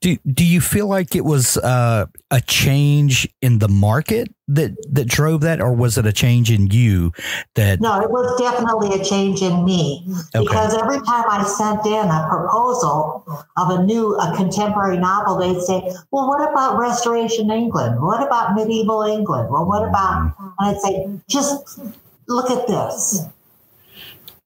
Do 0.00 0.16
do 0.30 0.44
you 0.44 0.60
feel 0.60 0.88
like 0.88 1.14
it 1.14 1.24
was 1.24 1.56
uh, 1.56 2.06
a 2.30 2.40
change 2.42 3.28
in 3.40 3.60
the 3.60 3.68
market 3.68 4.34
that 4.48 4.76
that 4.92 5.06
drove 5.06 5.40
that, 5.40 5.60
or 5.60 5.72
was 5.72 5.96
it 5.96 6.04
a 6.04 6.12
change 6.12 6.50
in 6.50 6.66
you 6.66 7.12
that? 7.54 7.80
No, 7.80 8.00
it 8.00 8.10
was 8.10 8.38
definitely 8.38 9.00
a 9.00 9.02
change 9.02 9.40
in 9.40 9.64
me 9.64 10.04
okay. 10.34 10.44
because 10.44 10.74
every 10.74 10.98
time 10.98 11.24
I 11.28 11.44
sent 11.44 11.86
in 11.86 12.10
a 12.10 12.26
proposal 12.28 13.24
of 13.56 13.70
a 13.70 13.82
new 13.84 14.14
a 14.16 14.36
contemporary 14.36 14.98
novel, 14.98 15.38
they'd 15.38 15.62
say, 15.62 15.80
"Well, 16.10 16.28
what 16.28 16.46
about 16.50 16.78
Restoration 16.78 17.50
England? 17.50 18.02
What 18.02 18.22
about 18.22 18.54
medieval 18.54 19.02
England? 19.02 19.50
Well, 19.50 19.64
what 19.64 19.88
about?" 19.88 20.34
Mm-hmm. 20.36 20.48
And 20.58 20.76
I'd 20.76 20.80
say, 20.82 21.08
"Just 21.28 21.80
look 22.28 22.50
at 22.50 22.66
this." 22.66 23.24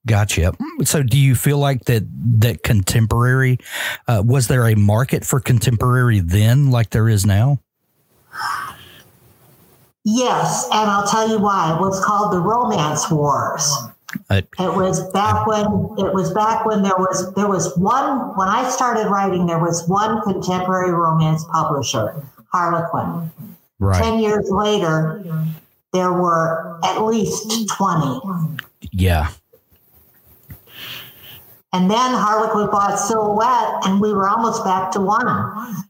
Gotcha. 0.06 0.54
So, 0.84 1.02
do 1.02 1.18
you 1.18 1.34
feel 1.34 1.58
like 1.58 1.84
that 1.84 2.04
that 2.40 2.62
contemporary 2.62 3.58
uh, 4.06 4.22
was 4.24 4.48
there 4.48 4.66
a 4.66 4.74
market 4.74 5.24
for 5.24 5.40
contemporary 5.40 6.20
then, 6.20 6.70
like 6.70 6.90
there 6.90 7.08
is 7.08 7.26
now? 7.26 7.60
Yes, 10.04 10.64
and 10.72 10.88
I'll 10.90 11.06
tell 11.06 11.28
you 11.28 11.38
why. 11.38 11.74
It 11.76 11.80
was 11.80 12.02
called 12.02 12.32
the 12.32 12.38
Romance 12.38 13.10
Wars. 13.10 13.70
it 14.30 14.48
was 14.58 15.00
back 15.12 15.46
when 15.46 15.64
it 15.98 16.14
was 16.14 16.32
back 16.32 16.64
when 16.64 16.82
there 16.82 16.96
was 16.96 17.34
there 17.34 17.48
was 17.48 17.76
one 17.76 18.34
when 18.36 18.48
I 18.48 18.70
started 18.70 19.10
writing 19.10 19.46
there 19.46 19.58
was 19.58 19.86
one 19.86 20.22
contemporary 20.22 20.92
romance 20.92 21.44
publisher, 21.52 22.22
Harlequin. 22.50 23.30
Right. 23.78 24.02
Ten 24.02 24.18
years 24.20 24.48
later, 24.50 25.22
there 25.92 26.12
were 26.12 26.80
at 26.84 27.02
least 27.02 27.68
twenty. 27.68 28.20
Yeah. 28.92 29.28
And 31.72 31.90
then 31.90 32.14
Harlequin 32.14 32.70
bought 32.70 32.98
Silhouette, 32.98 33.86
and 33.86 34.00
we 34.00 34.12
were 34.12 34.28
almost 34.28 34.64
back 34.64 34.90
to 34.92 35.00
one. 35.00 35.26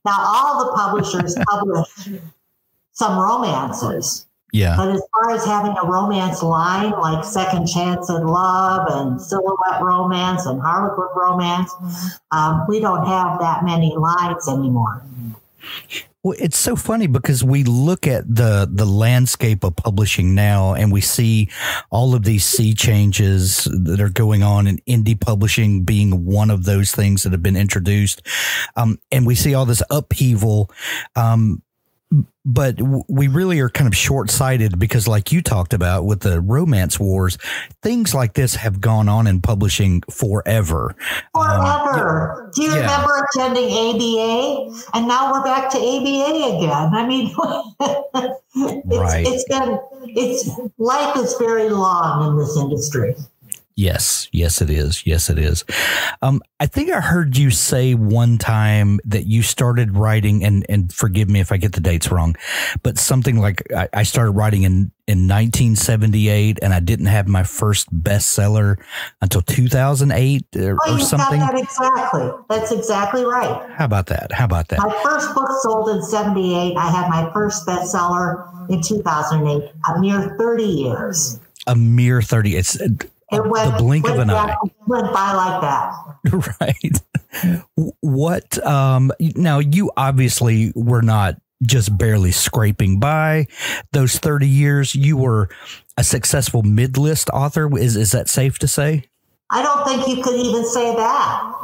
Now, 0.04 0.16
all 0.18 0.64
the 0.64 0.72
publishers 0.72 1.36
publish 1.48 2.20
some 2.92 3.18
romances. 3.18 4.26
Yeah. 4.52 4.76
But 4.76 4.88
as 4.88 5.02
far 5.12 5.30
as 5.30 5.44
having 5.44 5.76
a 5.80 5.86
romance 5.86 6.42
line 6.42 6.90
like 6.92 7.24
Second 7.24 7.66
Chance 7.66 8.08
in 8.08 8.26
Love 8.26 8.88
and 8.90 9.20
Silhouette 9.20 9.82
Romance 9.82 10.46
and 10.46 10.60
Harlequin 10.60 11.06
Romance, 11.14 11.70
um, 12.32 12.64
we 12.66 12.80
don't 12.80 13.06
have 13.06 13.38
that 13.40 13.64
many 13.64 13.94
lines 13.94 14.48
anymore. 14.48 15.02
Well, 16.24 16.36
it's 16.40 16.58
so 16.58 16.74
funny 16.74 17.06
because 17.06 17.44
we 17.44 17.62
look 17.62 18.08
at 18.08 18.24
the 18.26 18.68
the 18.70 18.84
landscape 18.84 19.62
of 19.62 19.76
publishing 19.76 20.34
now, 20.34 20.74
and 20.74 20.90
we 20.90 21.00
see 21.00 21.48
all 21.90 22.14
of 22.14 22.24
these 22.24 22.44
sea 22.44 22.74
changes 22.74 23.68
that 23.84 24.00
are 24.00 24.08
going 24.08 24.42
on, 24.42 24.66
and 24.66 24.84
indie 24.86 25.18
publishing 25.18 25.84
being 25.84 26.24
one 26.24 26.50
of 26.50 26.64
those 26.64 26.90
things 26.90 27.22
that 27.22 27.30
have 27.30 27.42
been 27.42 27.56
introduced. 27.56 28.26
Um, 28.74 28.98
and 29.12 29.26
we 29.26 29.36
see 29.36 29.54
all 29.54 29.64
this 29.64 29.82
upheaval. 29.90 30.70
Um, 31.14 31.62
but 32.48 32.80
we 33.08 33.28
really 33.28 33.60
are 33.60 33.68
kind 33.68 33.86
of 33.86 33.94
short 33.94 34.30
sighted 34.30 34.78
because, 34.78 35.06
like 35.06 35.30
you 35.30 35.42
talked 35.42 35.74
about 35.74 36.06
with 36.06 36.20
the 36.20 36.40
romance 36.40 36.98
wars, 36.98 37.36
things 37.82 38.14
like 38.14 38.32
this 38.32 38.54
have 38.54 38.80
gone 38.80 39.06
on 39.06 39.26
in 39.26 39.42
publishing 39.42 40.00
forever. 40.10 40.96
Forever. 41.34 42.44
Um, 42.44 42.50
Do 42.54 42.62
you 42.62 42.70
yeah. 42.70 42.80
remember 42.80 43.28
attending 43.34 43.66
ABA? 43.66 44.80
And 44.94 45.06
now 45.06 45.30
we're 45.30 45.44
back 45.44 45.70
to 45.72 45.76
ABA 45.76 46.56
again. 46.56 46.94
I 46.94 47.06
mean, 47.06 47.34
it's, 48.56 48.98
right. 48.98 49.26
it's 49.26 49.44
been, 49.44 49.78
it's 50.16 50.48
life 50.78 51.18
is 51.18 51.34
very 51.34 51.68
long 51.68 52.30
in 52.30 52.38
this 52.38 52.56
industry. 52.56 53.14
Yes, 53.78 54.28
yes, 54.32 54.60
it 54.60 54.70
is. 54.70 55.06
Yes, 55.06 55.30
it 55.30 55.38
is. 55.38 55.64
Um, 56.20 56.42
I 56.58 56.66
think 56.66 56.90
I 56.90 57.00
heard 57.00 57.36
you 57.36 57.52
say 57.52 57.94
one 57.94 58.36
time 58.36 58.98
that 59.04 59.26
you 59.26 59.40
started 59.40 59.96
writing, 59.96 60.42
and 60.42 60.66
and 60.68 60.92
forgive 60.92 61.30
me 61.30 61.38
if 61.38 61.52
I 61.52 61.58
get 61.58 61.74
the 61.74 61.80
dates 61.80 62.10
wrong, 62.10 62.34
but 62.82 62.98
something 62.98 63.38
like 63.38 63.62
I, 63.72 63.88
I 63.94 64.02
started 64.02 64.32
writing 64.32 64.64
in 64.64 64.90
in 65.06 65.28
1978, 65.28 66.58
and 66.60 66.74
I 66.74 66.80
didn't 66.80 67.06
have 67.06 67.28
my 67.28 67.44
first 67.44 67.88
bestseller 67.94 68.78
until 69.22 69.42
2008 69.42 70.56
or, 70.56 70.76
oh, 70.84 70.96
or 70.96 70.98
something. 70.98 71.38
that 71.38 71.56
exactly. 71.56 72.30
That's 72.50 72.72
exactly 72.72 73.24
right. 73.24 73.64
How 73.76 73.84
about 73.84 74.06
that? 74.06 74.32
How 74.32 74.46
about 74.46 74.70
that? 74.70 74.80
My 74.80 75.00
first 75.04 75.32
book 75.36 75.50
sold 75.62 75.88
in 75.90 76.02
78. 76.02 76.76
I 76.76 76.90
had 76.90 77.08
my 77.08 77.30
first 77.32 77.64
bestseller 77.64 78.68
in 78.70 78.82
2008. 78.82 79.70
A 79.88 80.00
mere 80.00 80.36
30 80.36 80.64
years. 80.64 81.38
A 81.68 81.76
mere 81.76 82.20
30. 82.20 82.56
It's 82.56 82.76
it 83.30 83.46
went, 83.46 83.72
the 83.72 83.78
blink 83.78 84.08
of 84.08 84.18
an 84.18 84.30
eye. 84.30 84.56
Went 84.86 85.12
by 85.12 85.32
like 85.32 85.60
that. 85.60 86.56
right. 86.60 87.94
What, 88.00 88.64
um, 88.66 89.12
now 89.20 89.58
you 89.58 89.90
obviously 89.96 90.72
were 90.74 91.02
not 91.02 91.36
just 91.62 91.96
barely 91.98 92.30
scraping 92.30 93.00
by 93.00 93.46
those 93.92 94.18
30 94.18 94.46
years. 94.46 94.94
You 94.94 95.16
were 95.16 95.50
a 95.96 96.04
successful 96.04 96.62
mid 96.62 96.96
list 96.96 97.28
author. 97.30 97.76
Is, 97.76 97.96
is 97.96 98.12
that 98.12 98.28
safe 98.28 98.58
to 98.60 98.68
say? 98.68 99.04
I 99.50 99.62
don't 99.62 99.84
think 99.86 100.08
you 100.08 100.22
could 100.22 100.38
even 100.38 100.64
say 100.66 100.94
that. 100.94 101.54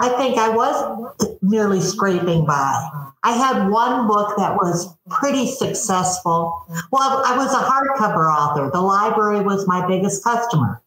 I 0.00 0.10
think 0.10 0.38
I 0.38 0.50
was 0.50 1.36
merely 1.42 1.80
scraping 1.80 2.46
by. 2.46 3.06
I 3.24 3.32
had 3.32 3.68
one 3.68 4.06
book 4.06 4.36
that 4.36 4.54
was 4.54 4.94
pretty 5.10 5.50
successful. 5.50 6.64
Well, 6.92 7.22
I 7.26 7.36
was 7.36 7.52
a 7.52 7.56
hardcover 7.56 8.32
author. 8.32 8.70
The 8.72 8.80
library 8.80 9.40
was 9.40 9.66
my 9.66 9.86
biggest 9.88 10.22
customer. 10.22 10.80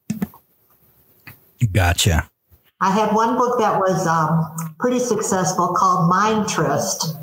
Gotcha. 1.72 2.30
I 2.82 2.92
had 2.92 3.14
one 3.14 3.38
book 3.38 3.60
that 3.60 3.80
was 3.80 4.08
um, 4.08 4.74
pretty 4.80 5.00
successful 5.00 5.74
called 5.76 6.10
Mind 6.10 6.50
Tryst. 6.50 7.16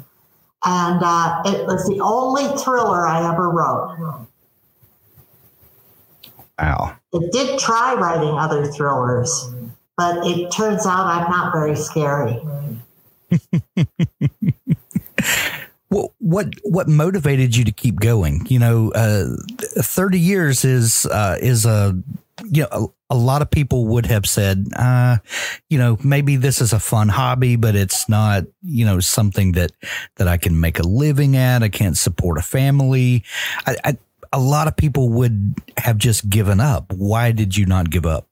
And 0.65 1.01
uh, 1.03 1.43
it 1.47 1.67
was 1.67 1.87
the 1.89 2.01
only 2.01 2.47
thriller 2.59 3.07
I 3.07 3.33
ever 3.33 3.51
wrote. 3.51 4.27
Wow. 6.59 6.97
It 7.13 7.33
did 7.33 7.59
try 7.59 7.95
writing 7.95 8.31
other 8.31 8.67
thrillers, 8.67 9.53
but 9.97 10.27
it 10.27 10.51
turns 10.51 10.85
out 10.87 11.07
I'm 11.07 11.31
not 11.31 11.53
very 11.53 11.77
scary. 11.77 12.41
what 15.89 16.11
what 16.19 16.49
what 16.65 16.89
motivated 16.89 17.57
you 17.57 17.65
to 17.65 17.73
keep 17.73 18.01
going? 18.01 18.45
You 18.49 18.59
know, 18.59 18.91
uh, 18.93 19.27
thirty 19.59 20.19
years 20.19 20.65
is 20.65 21.07
uh, 21.07 21.39
is 21.41 21.65
a 21.65 21.97
you 22.51 22.67
know 22.73 22.95
a 23.11 23.17
lot 23.17 23.41
of 23.41 23.51
people 23.51 23.87
would 23.87 24.07
have 24.07 24.27
said, 24.27 24.69
uh, 24.77 25.17
you 25.71 25.79
know, 25.79 25.97
maybe 26.05 26.37
this 26.37 26.61
is 26.61 26.73
a 26.73 26.81
fun 26.81 27.09
hobby, 27.09 27.57
but 27.57 27.75
it's 27.75 28.09
not, 28.09 28.45
you 28.63 28.85
know, 28.85 29.01
something 29.01 29.53
that 29.53 29.73
that 30.17 30.29
I 30.29 30.37
can 30.37 30.61
make 30.61 30.79
a 30.79 30.83
living 30.83 31.37
at. 31.37 31.63
I 31.63 31.69
can't 31.69 31.97
support 31.97 32.39
a 32.39 32.43
family. 32.43 33.25
I, 33.67 33.77
I, 33.85 33.99
a 34.33 34.41
lot 34.41 34.69
of 34.69 34.77
people 34.77 35.09
would 35.11 35.55
have 35.79 35.97
just 35.97 36.29
given 36.29 36.61
up. 36.61 36.93
Why 36.93 37.33
did 37.33 37.57
you 37.57 37.65
not 37.65 37.91
give 37.91 38.05
up? 38.05 38.27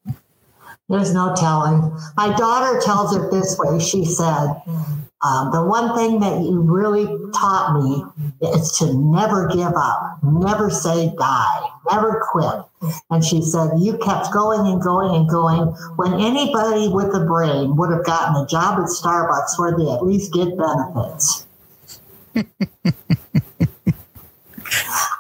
There's 0.89 1.13
no 1.13 1.35
telling. 1.35 1.93
My 2.17 2.35
daughter 2.37 2.81
tells 2.81 3.15
it 3.17 3.31
this 3.31 3.59
way. 3.59 3.81
She 3.81 4.05
said, 4.05 4.63
um, 5.23 5.51
the 5.51 5.65
one 5.65 5.97
thing 5.97 6.21
that 6.21 6.43
you 6.43 6.61
really 6.61 7.07
taught 7.33 7.83
me 7.83 8.05
is 8.49 8.71
to 8.79 8.95
never 8.95 9.49
give 9.49 9.73
up, 9.75 10.19
never 10.23 10.71
say 10.71 11.13
die, 11.19 11.69
never 11.91 12.23
quit. 12.31 12.63
And 13.11 13.25
she 13.25 13.43
said, 13.43 13.71
You 13.79 13.99
kept 13.99 14.33
going 14.33 14.67
and 14.67 14.81
going 14.81 15.15
and 15.15 15.29
going 15.29 15.63
when 15.97 16.15
anybody 16.15 16.89
with 16.89 17.13
a 17.15 17.25
brain 17.27 17.75
would 17.77 17.91
have 17.91 18.05
gotten 18.05 18.37
a 18.37 18.47
job 18.47 18.79
at 18.79 18.87
Starbucks 18.87 19.59
where 19.59 19.77
they 19.77 19.91
at 19.91 20.05
least 20.05 20.33
get 20.33 20.57
benefits. 20.57 21.47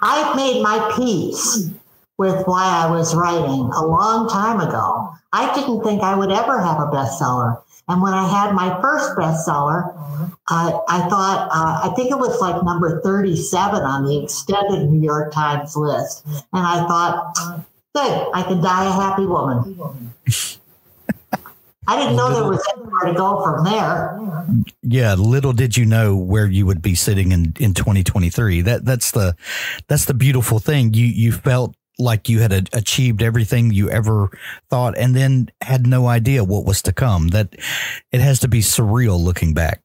I've 0.03 0.37
made 0.37 0.63
my 0.63 0.93
peace 0.95 1.71
with 2.19 2.47
why 2.47 2.65
I 2.65 2.91
was 2.91 3.15
writing 3.15 3.71
a 3.75 3.87
long 3.87 4.29
time 4.29 4.61
ago. 4.61 5.13
I 5.33 5.55
didn't 5.55 5.83
think 5.83 6.03
I 6.03 6.15
would 6.15 6.33
ever 6.33 6.61
have 6.61 6.79
a 6.79 6.87
bestseller. 6.87 7.63
And 7.89 8.03
when 8.03 8.15
I 8.15 8.27
had 8.27 8.53
my 8.55 8.81
first 8.81 9.17
bestseller, 9.17 9.95
uh, 10.51 10.81
I 10.89 11.09
thought, 11.09 11.49
uh, 11.53 11.89
I 11.91 11.95
think 11.95 12.11
it 12.11 12.19
was 12.19 12.41
like 12.41 12.63
number 12.65 13.01
37 13.03 13.83
on 13.83 14.05
the 14.05 14.23
extended 14.23 14.91
New 14.91 15.05
York 15.05 15.33
Times 15.33 15.77
list. 15.77 16.25
And 16.27 16.67
I 16.67 16.87
thought, 16.89 17.65
good, 17.95 18.29
I 18.35 18.43
can 18.43 18.61
die 18.61 18.87
a 18.87 18.93
happy 18.93 19.27
woman. 19.27 20.13
I 21.89 22.01
didn't 22.01 22.17
know 22.17 22.35
there 22.35 22.49
was 22.49 22.67
anywhere 22.77 23.05
to 23.05 23.15
go 23.15 23.45
from 23.45 23.65
there. 23.65 24.19
Yeah, 24.83 25.15
little 25.15 25.53
did 25.53 25.77
you 25.77 25.87
know 25.87 26.17
where 26.17 26.47
you 26.47 26.67
would 26.67 26.83
be 26.83 26.97
sitting 26.97 27.31
in, 27.31 27.55
in 27.61 27.75
2023. 27.75 28.63
That 28.63 28.85
that's 28.85 29.13
the 29.13 29.37
that's 29.87 30.07
the 30.07 30.15
beautiful 30.15 30.59
thing. 30.59 30.95
You 30.95 31.07
you 31.07 31.31
felt 31.31 31.77
like 31.99 32.29
you 32.29 32.41
had 32.41 32.53
achieved 32.73 33.23
everything 33.23 33.73
you 33.73 33.91
ever 33.91 34.31
thought 34.69 34.97
and 34.99 35.15
then 35.15 35.51
had 35.63 35.87
no 35.87 36.07
idea 36.07 36.45
what 36.45 36.65
was 36.65 36.83
to 36.83 36.93
come. 36.93 37.29
That 37.29 37.55
it 38.13 38.21
has 38.21 38.41
to 38.41 38.49
be 38.49 38.61
surreal 38.61 39.21
looking 39.21 39.55
back. 39.55 39.81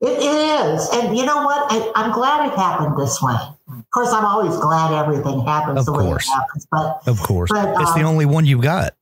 It, 0.00 0.18
it 0.18 0.42
is. 0.66 0.88
And 0.92 1.16
you 1.16 1.24
know 1.24 1.42
what? 1.44 1.70
I, 1.70 2.04
am 2.04 2.12
glad 2.12 2.50
it 2.50 2.56
happened 2.56 2.96
this 2.98 3.20
way. 3.22 3.36
Of 3.68 3.90
course, 3.90 4.08
I'm 4.08 4.24
always 4.24 4.56
glad 4.58 4.92
everything 4.92 5.44
happens 5.44 5.80
of 5.80 5.86
the 5.86 5.92
course. 5.92 6.28
way 6.28 6.32
it 6.32 6.40
happens. 6.40 6.66
But 6.70 7.02
of 7.06 7.20
course, 7.20 7.50
but, 7.52 7.80
it's 7.80 7.90
um, 7.90 8.00
the 8.00 8.06
only 8.06 8.26
one 8.26 8.44
you've 8.44 8.62
got. 8.62 8.94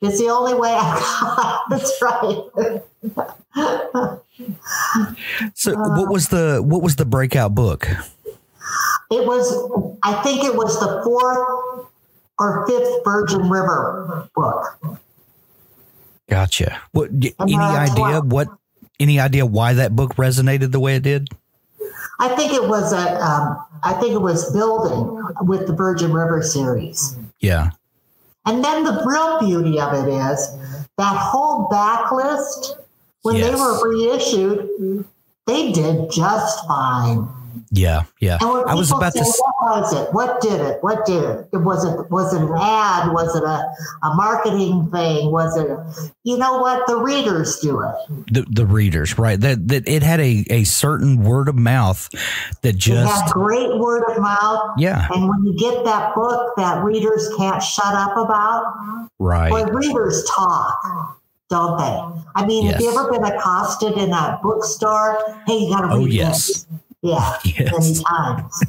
It's 0.00 0.18
the 0.18 0.28
only 0.28 0.54
way 0.54 0.70
I 0.78 0.98
got. 1.00 1.70
That's 1.70 2.02
right. 2.02 2.82
so, 5.54 5.74
what 5.76 6.10
was 6.12 6.28
the 6.28 6.62
what 6.62 6.82
was 6.82 6.96
the 6.96 7.04
breakout 7.04 7.54
book? 7.54 7.88
It 9.10 9.26
was, 9.26 9.96
I 10.02 10.14
think 10.22 10.44
it 10.44 10.54
was 10.54 10.80
the 10.80 11.02
fourth 11.04 11.86
or 12.38 12.66
fifth 12.66 13.04
Virgin 13.04 13.48
River 13.48 14.28
book. 14.34 14.98
Gotcha. 16.28 16.80
What? 16.92 17.10
Any 17.40 17.56
idea 17.56 18.20
what? 18.20 18.48
Any 19.00 19.20
idea 19.20 19.44
why 19.44 19.74
that 19.74 19.94
book 19.94 20.14
resonated 20.14 20.72
the 20.72 20.80
way 20.80 20.96
it 20.96 21.02
did? 21.02 21.28
I 22.20 22.28
think 22.36 22.52
it 22.52 22.68
was 22.68 22.92
a. 22.92 23.20
Um, 23.20 23.64
I 23.82 23.92
think 23.94 24.12
it 24.12 24.22
was 24.22 24.52
building 24.52 25.22
with 25.42 25.66
the 25.66 25.74
Virgin 25.74 26.12
River 26.12 26.42
series. 26.42 27.16
Yeah. 27.40 27.70
And 28.46 28.64
then 28.64 28.84
the 28.84 29.02
real 29.04 29.40
beauty 29.40 29.80
of 29.80 29.94
it 29.94 30.08
is 30.08 30.56
that 30.96 31.16
whole 31.16 31.68
backlist, 31.68 32.78
when 33.22 33.36
yes. 33.36 33.50
they 33.50 33.54
were 33.54 33.90
reissued, 33.90 35.04
they 35.46 35.72
did 35.72 36.10
just 36.10 36.66
fine. 36.66 37.28
Yeah, 37.70 38.04
yeah. 38.20 38.38
I 38.40 38.74
was 38.74 38.90
about 38.90 39.12
say, 39.12 39.20
to. 39.20 39.26
What 39.26 39.80
was 39.80 39.92
it? 39.92 40.12
What 40.12 40.40
did 40.40 40.60
it? 40.60 40.78
What 40.82 41.06
did 41.06 41.22
it? 41.22 41.48
Was 41.52 41.84
it 41.84 42.10
was 42.10 42.32
it 42.34 42.42
an 42.42 42.50
ad? 42.54 43.12
Was 43.12 43.34
it 43.36 43.44
a, 43.44 44.06
a 44.06 44.14
marketing 44.14 44.90
thing? 44.90 45.30
Was 45.30 45.56
it? 45.56 45.70
A, 45.70 46.12
you 46.24 46.36
know 46.36 46.58
what? 46.58 46.86
The 46.86 46.96
readers 46.96 47.58
do 47.60 47.80
it. 47.80 47.94
The 48.32 48.46
the 48.50 48.66
readers, 48.66 49.18
right? 49.18 49.40
That 49.40 49.68
that 49.68 49.88
it 49.88 50.02
had 50.02 50.20
a 50.20 50.44
a 50.50 50.64
certain 50.64 51.22
word 51.22 51.48
of 51.48 51.56
mouth 51.56 52.08
that 52.62 52.76
just 52.76 53.32
great 53.32 53.78
word 53.78 54.04
of 54.10 54.20
mouth. 54.20 54.74
Yeah. 54.78 55.08
And 55.12 55.28
when 55.28 55.44
you 55.44 55.56
get 55.58 55.84
that 55.84 56.14
book 56.14 56.54
that 56.56 56.82
readers 56.82 57.30
can't 57.36 57.62
shut 57.62 57.94
up 57.94 58.16
about, 58.16 59.08
right? 59.18 59.50
Boy, 59.50 59.64
readers 59.64 60.24
talk 60.34 61.18
don't 61.50 61.78
they? 61.78 62.22
I 62.34 62.46
mean, 62.46 62.64
yes. 62.64 62.74
have 62.74 62.82
you 62.82 62.90
ever 62.90 63.12
been 63.12 63.24
accosted 63.24 63.92
in 63.98 64.12
a 64.12 64.40
bookstore? 64.42 65.18
Hey, 65.46 65.58
you 65.58 65.70
got 65.70 65.82
to 65.82 65.92
oh, 65.92 65.98
read 65.98 66.04
oh, 66.04 66.06
yes. 66.06 66.46
this. 66.48 66.66
Yeah, 67.04 67.38
yes. 67.44 67.72
many 67.78 68.02
times. 68.02 68.64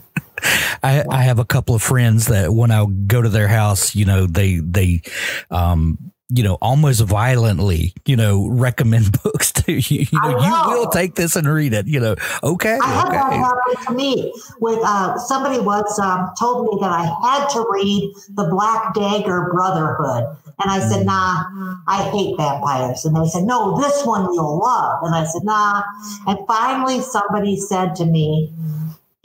I, 0.83 1.03
I 1.09 1.23
have 1.23 1.39
a 1.39 1.45
couple 1.45 1.73
of 1.73 1.81
friends 1.81 2.27
that 2.27 2.53
when 2.53 2.69
I 2.69 2.85
go 3.07 3.21
to 3.21 3.29
their 3.29 3.47
house, 3.47 3.95
you 3.95 4.05
know, 4.05 4.27
they 4.27 4.57
they 4.57 5.01
um 5.49 6.11
you 6.29 6.43
know, 6.43 6.55
almost 6.55 7.01
violently, 7.01 7.93
you 8.05 8.15
know, 8.15 8.47
recommend 8.47 9.21
books 9.23 9.51
to 9.51 9.73
you. 9.73 10.05
You 10.11 10.19
know, 10.21 10.31
know. 10.31 10.39
you 10.39 10.79
will 10.79 10.89
take 10.89 11.15
this 11.15 11.35
and 11.35 11.47
read 11.47 11.73
it. 11.73 11.87
You 11.87 11.99
know, 11.99 12.15
okay. 12.43 12.79
I 12.81 12.87
had 12.87 13.07
okay. 13.07 13.17
that 13.17 13.33
happen 13.33 13.85
to 13.85 13.93
me 13.93 14.33
with 14.59 14.79
uh, 14.83 15.17
somebody 15.19 15.59
once 15.59 15.97
um, 15.99 16.31
told 16.37 16.65
me 16.65 16.77
that 16.81 16.91
I 16.91 17.05
had 17.05 17.47
to 17.49 17.65
read 17.69 18.13
the 18.29 18.45
Black 18.45 18.93
Dagger 18.95 19.49
Brotherhood, 19.51 20.35
and 20.59 20.71
I 20.71 20.79
said, 20.79 21.05
Nah, 21.05 21.43
I 21.87 22.09
hate 22.11 22.37
vampires. 22.37 23.05
And 23.05 23.15
they 23.15 23.27
said, 23.27 23.43
No, 23.43 23.77
this 23.79 24.05
one 24.05 24.33
you'll 24.33 24.59
love. 24.59 25.03
And 25.03 25.15
I 25.15 25.25
said, 25.25 25.43
Nah. 25.43 25.83
And 26.27 26.39
finally, 26.47 27.01
somebody 27.01 27.57
said 27.57 27.95
to 27.95 28.05
me, 28.05 28.53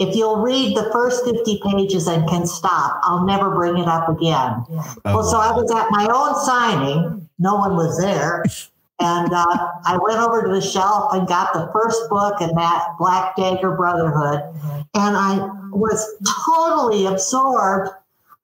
if 0.00 0.16
you'll 0.16 0.40
read 0.40 0.76
the 0.76 0.88
first 0.92 1.24
50 1.26 1.60
pages 1.62 2.06
and 2.06 2.26
can 2.26 2.46
stop, 2.46 2.98
I'll 3.02 3.26
never 3.26 3.50
bring 3.50 3.76
it 3.76 3.86
up 3.86 4.08
again. 4.08 4.64
Oh. 4.70 4.92
Well, 5.04 5.24
so 5.24 5.38
I 5.38 5.52
was 5.52 5.70
at 5.70 5.88
my 5.90 6.08
own 6.10 6.34
signing. 6.44 7.28
No 7.38 7.56
one 7.56 7.76
was 7.76 8.00
there. 8.00 8.44
And 9.02 9.32
uh, 9.32 9.46
I 9.86 9.98
went 10.02 10.18
over 10.18 10.42
to 10.42 10.48
the 10.48 10.60
shelf 10.60 11.14
and 11.14 11.26
got 11.26 11.54
the 11.54 11.70
first 11.72 12.10
book 12.10 12.42
in 12.42 12.54
that 12.54 12.84
Black 12.98 13.34
Dagger 13.34 13.74
Brotherhood. 13.74 14.42
And 14.92 15.16
I 15.16 15.38
was 15.70 16.06
totally 16.44 17.06
absorbed 17.06 17.92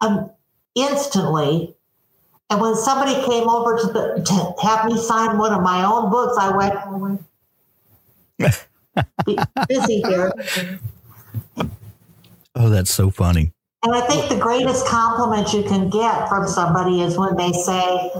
um, 0.01 0.31
instantly. 0.75 1.76
And 2.49 2.61
when 2.61 2.77
somebody 2.77 3.15
came 3.27 3.49
over 3.49 3.77
to, 3.77 3.87
the, 3.89 4.23
to 4.25 4.55
have 4.67 4.87
me 4.87 4.97
sign 4.97 5.37
one 5.37 5.53
of 5.53 5.63
my 5.63 5.85
own 5.85 6.11
books, 6.11 6.37
I 6.39 6.57
went, 6.57 6.75
oh, 6.87 7.19
busy 9.69 10.03
here. 10.03 10.33
Oh, 12.55 12.69
that's 12.69 12.93
so 12.93 13.11
funny. 13.11 13.53
And 13.83 13.95
I 13.95 14.01
think 14.07 14.29
the 14.29 14.37
greatest 14.37 14.87
compliment 14.87 15.53
you 15.53 15.63
can 15.63 15.91
get 15.91 16.29
from 16.29 16.49
somebody 16.49 17.03
is 17.03 17.19
when 17.19 17.37
they 17.37 17.53
say, 17.53 18.11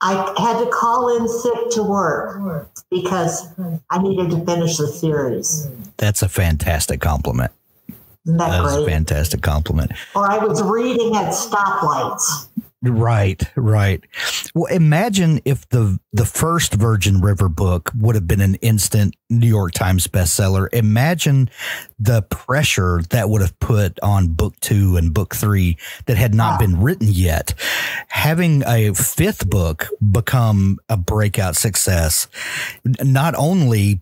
I 0.00 0.34
had 0.38 0.64
to 0.64 0.70
call 0.70 1.16
in 1.16 1.28
sick 1.28 1.70
to 1.72 1.82
work 1.82 2.68
because 2.90 3.48
I 3.90 3.98
needed 3.98 4.30
to 4.30 4.44
finish 4.44 4.76
the 4.76 4.86
series. 4.86 5.68
That's 5.96 6.22
a 6.22 6.28
fantastic 6.28 7.00
compliment. 7.00 7.50
Isn't 8.26 8.38
that, 8.38 8.50
that 8.50 8.64
is 8.64 8.76
a 8.76 8.86
fantastic 8.86 9.42
compliment. 9.42 9.92
Or 10.14 10.30
I 10.30 10.38
was 10.38 10.62
reading 10.62 11.16
at 11.16 11.32
stoplights. 11.32 12.48
Right, 12.90 13.42
right. 13.56 14.02
Well, 14.54 14.72
imagine 14.72 15.40
if 15.44 15.68
the 15.70 15.98
the 16.12 16.24
first 16.24 16.74
Virgin 16.74 17.20
River 17.20 17.48
book 17.48 17.90
would 17.98 18.14
have 18.14 18.26
been 18.26 18.40
an 18.40 18.54
instant 18.56 19.14
New 19.28 19.48
York 19.48 19.72
Times 19.72 20.06
bestseller. 20.06 20.68
Imagine 20.72 21.50
the 21.98 22.22
pressure 22.22 23.02
that 23.10 23.28
would 23.28 23.42
have 23.42 23.58
put 23.58 23.98
on 24.00 24.28
book 24.28 24.58
2 24.60 24.96
and 24.96 25.12
book 25.12 25.34
3 25.34 25.76
that 26.06 26.16
had 26.16 26.34
not 26.34 26.58
been 26.58 26.80
written 26.80 27.08
yet. 27.10 27.54
Having 28.08 28.62
a 28.66 28.94
fifth 28.94 29.48
book 29.50 29.88
become 30.10 30.78
a 30.88 30.96
breakout 30.96 31.56
success 31.56 32.28
not 33.02 33.34
only 33.36 34.00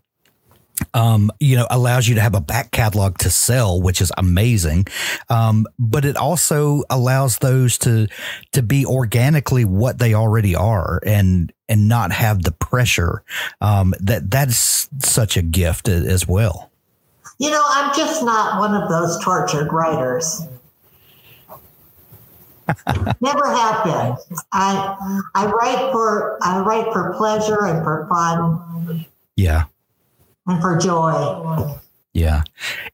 um, 0.92 1.30
you 1.40 1.56
know, 1.56 1.66
allows 1.70 2.08
you 2.08 2.14
to 2.16 2.20
have 2.20 2.34
a 2.34 2.40
back 2.40 2.70
catalog 2.70 3.18
to 3.18 3.30
sell, 3.30 3.80
which 3.80 4.00
is 4.00 4.12
amazing. 4.18 4.86
Um, 5.28 5.66
but 5.78 6.04
it 6.04 6.16
also 6.16 6.82
allows 6.90 7.38
those 7.38 7.78
to 7.78 8.08
to 8.52 8.62
be 8.62 8.84
organically 8.84 9.64
what 9.64 9.98
they 9.98 10.14
already 10.14 10.54
are, 10.54 11.00
and 11.04 11.52
and 11.68 11.88
not 11.88 12.12
have 12.12 12.42
the 12.42 12.52
pressure. 12.52 13.22
Um, 13.60 13.94
that 14.00 14.30
that's 14.30 14.88
such 15.00 15.36
a 15.36 15.42
gift 15.42 15.88
as 15.88 16.26
well. 16.26 16.70
You 17.38 17.50
know, 17.50 17.62
I'm 17.66 17.94
just 17.96 18.22
not 18.22 18.60
one 18.60 18.74
of 18.74 18.88
those 18.88 19.22
tortured 19.22 19.72
writers. 19.72 20.42
Never 23.20 23.46
have 23.46 23.84
been. 23.84 24.38
I 24.52 25.26
I 25.34 25.46
write 25.46 25.92
for 25.92 26.38
I 26.42 26.60
write 26.60 26.92
for 26.92 27.12
pleasure 27.14 27.66
and 27.66 27.84
for 27.84 28.06
fun. 28.10 29.04
Yeah 29.36 29.64
and 30.46 30.60
for 30.60 30.76
joy. 30.76 31.76
Yeah. 32.12 32.42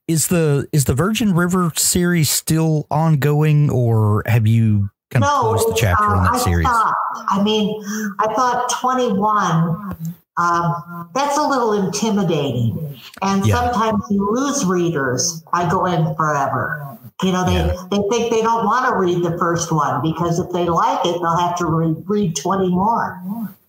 Is 0.08 0.28
the 0.28 0.66
is 0.72 0.86
the 0.86 0.94
Virgin 0.94 1.34
River 1.34 1.72
series 1.76 2.30
still 2.30 2.86
ongoing 2.90 3.70
or 3.70 4.22
have 4.26 4.46
you 4.46 4.90
kind 5.10 5.24
of 5.24 5.30
closed 5.40 5.68
the 5.68 5.76
chapter 5.78 6.04
uh, 6.04 6.16
on 6.16 6.24
that 6.24 6.34
I 6.34 6.38
series? 6.38 6.66
Stopped. 6.66 6.96
I 7.28 7.42
mean, 7.42 7.82
I 8.18 8.32
thought 8.34 8.70
21 8.80 9.96
um, 10.40 11.10
that's 11.14 11.36
a 11.36 11.46
little 11.46 11.72
intimidating. 11.72 12.98
And 13.20 13.46
yeah. 13.46 13.56
sometimes 13.56 14.02
you 14.10 14.26
lose 14.30 14.64
readers 14.64 15.42
by 15.52 15.68
going 15.68 16.14
forever. 16.14 16.98
You 17.22 17.32
know, 17.32 17.44
they, 17.44 17.52
yeah. 17.52 17.76
they 17.90 17.98
think 18.08 18.30
they 18.32 18.40
don't 18.40 18.64
want 18.64 18.88
to 18.88 18.96
read 18.96 19.22
the 19.22 19.36
first 19.36 19.70
one 19.70 20.00
because 20.00 20.38
if 20.38 20.50
they 20.52 20.66
like 20.66 21.04
it, 21.04 21.20
they'll 21.20 21.36
have 21.36 21.58
to 21.58 21.66
re- 21.66 22.02
read 22.06 22.36
20 22.36 22.70
more. 22.70 23.20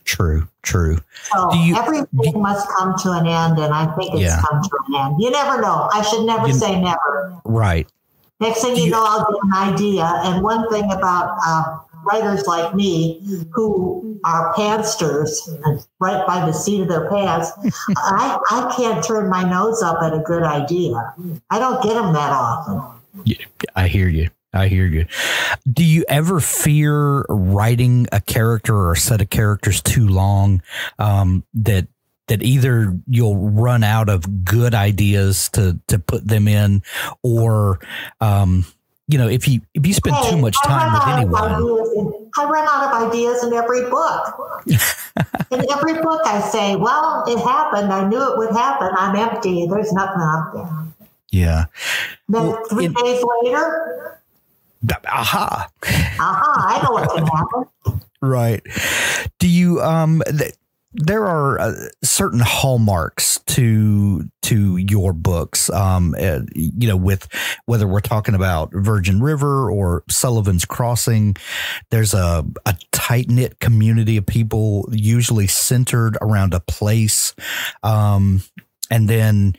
True, 0.06 0.48
true. 0.64 1.00
So 1.32 1.54
you, 1.54 1.76
everything 1.76 2.42
must 2.42 2.68
come 2.78 2.96
to 3.04 3.12
an 3.12 3.28
end, 3.28 3.60
and 3.60 3.74
I 3.74 3.94
think 3.96 4.14
it's 4.14 4.24
yeah. 4.24 4.42
come 4.42 4.62
to 4.62 4.70
an 4.88 4.96
end. 4.96 5.22
You 5.22 5.32
never 5.32 5.62
know. 5.62 5.90
I 5.94 6.02
should 6.02 6.26
never 6.26 6.48
you, 6.48 6.54
say 6.54 6.80
never. 6.80 7.40
Right. 7.46 7.88
Next 8.40 8.62
thing 8.62 8.76
you, 8.76 8.86
you, 8.86 8.92
know, 8.92 9.04
I'll 9.06 9.20
get 9.20 9.40
an 9.44 9.74
idea. 9.74 10.04
And 10.04 10.44
one 10.44 10.68
thing 10.70 10.92
about 10.92 11.38
uh, 11.46 11.78
writers 12.04 12.48
like 12.48 12.74
me 12.74 13.22
who 13.54 14.20
are 14.24 14.54
pantsters 14.56 15.50
right 16.00 16.26
by 16.26 16.46
the 16.46 16.52
seat 16.52 16.82
of 16.82 16.88
their 16.88 17.10
pants, 17.10 17.52
I, 17.98 18.40
I 18.50 18.74
can't 18.76 19.04
turn 19.04 19.30
my 19.30 19.44
nose 19.44 19.84
up 19.84 20.02
at 20.02 20.14
a 20.14 20.20
good 20.20 20.44
idea. 20.44 21.14
I 21.50 21.60
don't 21.60 21.82
get 21.84 21.94
them 21.94 22.14
that 22.14 22.32
often. 22.32 23.00
Yeah, 23.26 23.46
I 23.76 23.88
hear 23.88 24.08
you. 24.08 24.30
I 24.54 24.68
hear 24.68 24.86
you. 24.86 25.06
Do 25.72 25.84
you 25.84 26.04
ever 26.10 26.40
fear 26.40 27.26
writing 27.30 28.08
a 28.12 28.20
character 28.20 28.76
or 28.76 28.94
a 28.94 28.98
set 28.98 29.22
of 29.22 29.30
characters 29.30 29.82
too 29.82 30.08
long 30.08 30.62
um, 31.00 31.44
that 31.54 31.88
that 32.28 32.44
either 32.44 32.98
you'll 33.08 33.38
run 33.38 33.84
out 33.84 34.10
of 34.10 34.46
good 34.46 34.74
ideas 34.74 35.50
to 35.50 35.80
to 35.88 36.00
put 36.00 36.28
them 36.28 36.48
in, 36.48 36.84
or 37.24 37.80
um, 38.20 38.66
you 39.08 39.18
know, 39.18 39.28
if 39.28 39.48
you 39.48 39.62
if 39.74 39.86
you 39.86 39.94
spend 39.94 40.16
hey, 40.18 40.32
too 40.32 40.38
much 40.38 40.56
time 40.64 40.94
with 40.94 41.08
anyone. 41.08 42.30
I 42.38 42.46
run 42.46 42.66
out 42.66 42.94
of 42.94 43.10
ideas 43.10 43.44
in 43.44 43.52
every 43.52 43.90
book. 43.90 44.64
in 45.52 45.72
every 45.72 46.02
book, 46.02 46.22
I 46.26 46.40
say, 46.40 46.78
"Well, 46.78 47.26
it 47.28 47.40
happened. 47.40 47.92
I 47.92 48.08
knew 48.08 48.22
it 48.22 48.38
would 48.38 48.52
happen. 48.52 48.90
I'm 48.98 49.16
empty. 49.18 49.68
There's 49.68 49.92
nothing 49.92 50.22
out 50.22 50.52
there." 50.54 51.08
Yeah. 51.32 51.66
Then 52.30 52.48
well, 52.48 52.64
three 52.70 52.86
in, 52.86 52.94
days 52.94 53.24
later. 53.44 54.21
Aha. 55.08 55.70
Aha! 55.84 56.66
I 56.68 56.84
know 56.84 56.92
what 56.92 57.10
can 57.16 57.28
happen. 57.28 58.02
Right. 58.24 58.62
Do 59.40 59.48
you 59.48 59.82
um? 59.82 60.22
Th- 60.30 60.54
there 60.94 61.26
are 61.26 61.60
uh, 61.60 61.74
certain 62.04 62.40
hallmarks 62.40 63.40
to 63.48 64.30
to 64.42 64.78
your 64.78 65.14
books 65.14 65.70
um 65.70 66.14
uh, 66.20 66.42
you 66.54 66.88
know 66.88 66.98
with 66.98 67.28
whether 67.66 67.88
we're 67.88 68.02
talking 68.02 68.36
about 68.36 68.70
virgin 68.74 69.22
river 69.22 69.72
or 69.72 70.04
sullivan's 70.10 70.66
crossing 70.66 71.36
there's 71.92 72.14
a, 72.14 72.46
a 72.66 72.76
tight-knit 72.92 73.60
community 73.60 74.18
of 74.18 74.26
people 74.26 74.88
usually 74.92 75.48
centered 75.48 76.18
around 76.22 76.54
a 76.54 76.60
place 76.60 77.34
um 77.84 78.44
and 78.92 79.10
then 79.10 79.56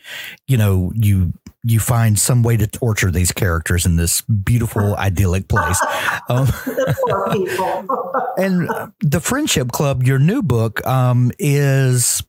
you 0.47 0.57
know 0.57 0.93
you 0.95 1.33
you 1.65 1.81
find 1.81 2.19
some 2.19 2.43
way 2.43 2.57
to 2.57 2.67
torture 2.67 3.11
these 3.11 3.33
characters 3.33 3.87
in 3.87 3.97
this 3.97 4.21
beautiful 4.23 4.95
idyllic 4.97 5.49
place. 5.49 5.81
Um, 6.29 6.47
and 8.37 8.69
the 9.01 9.21
friendship 9.21 9.73
club 9.73 10.05
your 10.05 10.19
new 10.19 10.41
book 10.41 10.87
um, 10.87 11.33
is 11.39 12.23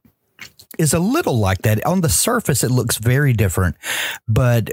is 0.79 0.93
a 0.93 0.99
little 0.99 1.37
like 1.37 1.59
that. 1.59 1.85
On 1.85 2.01
the 2.01 2.09
surface 2.09 2.63
it 2.63 2.71
looks 2.71 2.97
very 2.97 3.33
different 3.33 3.75
but 4.27 4.71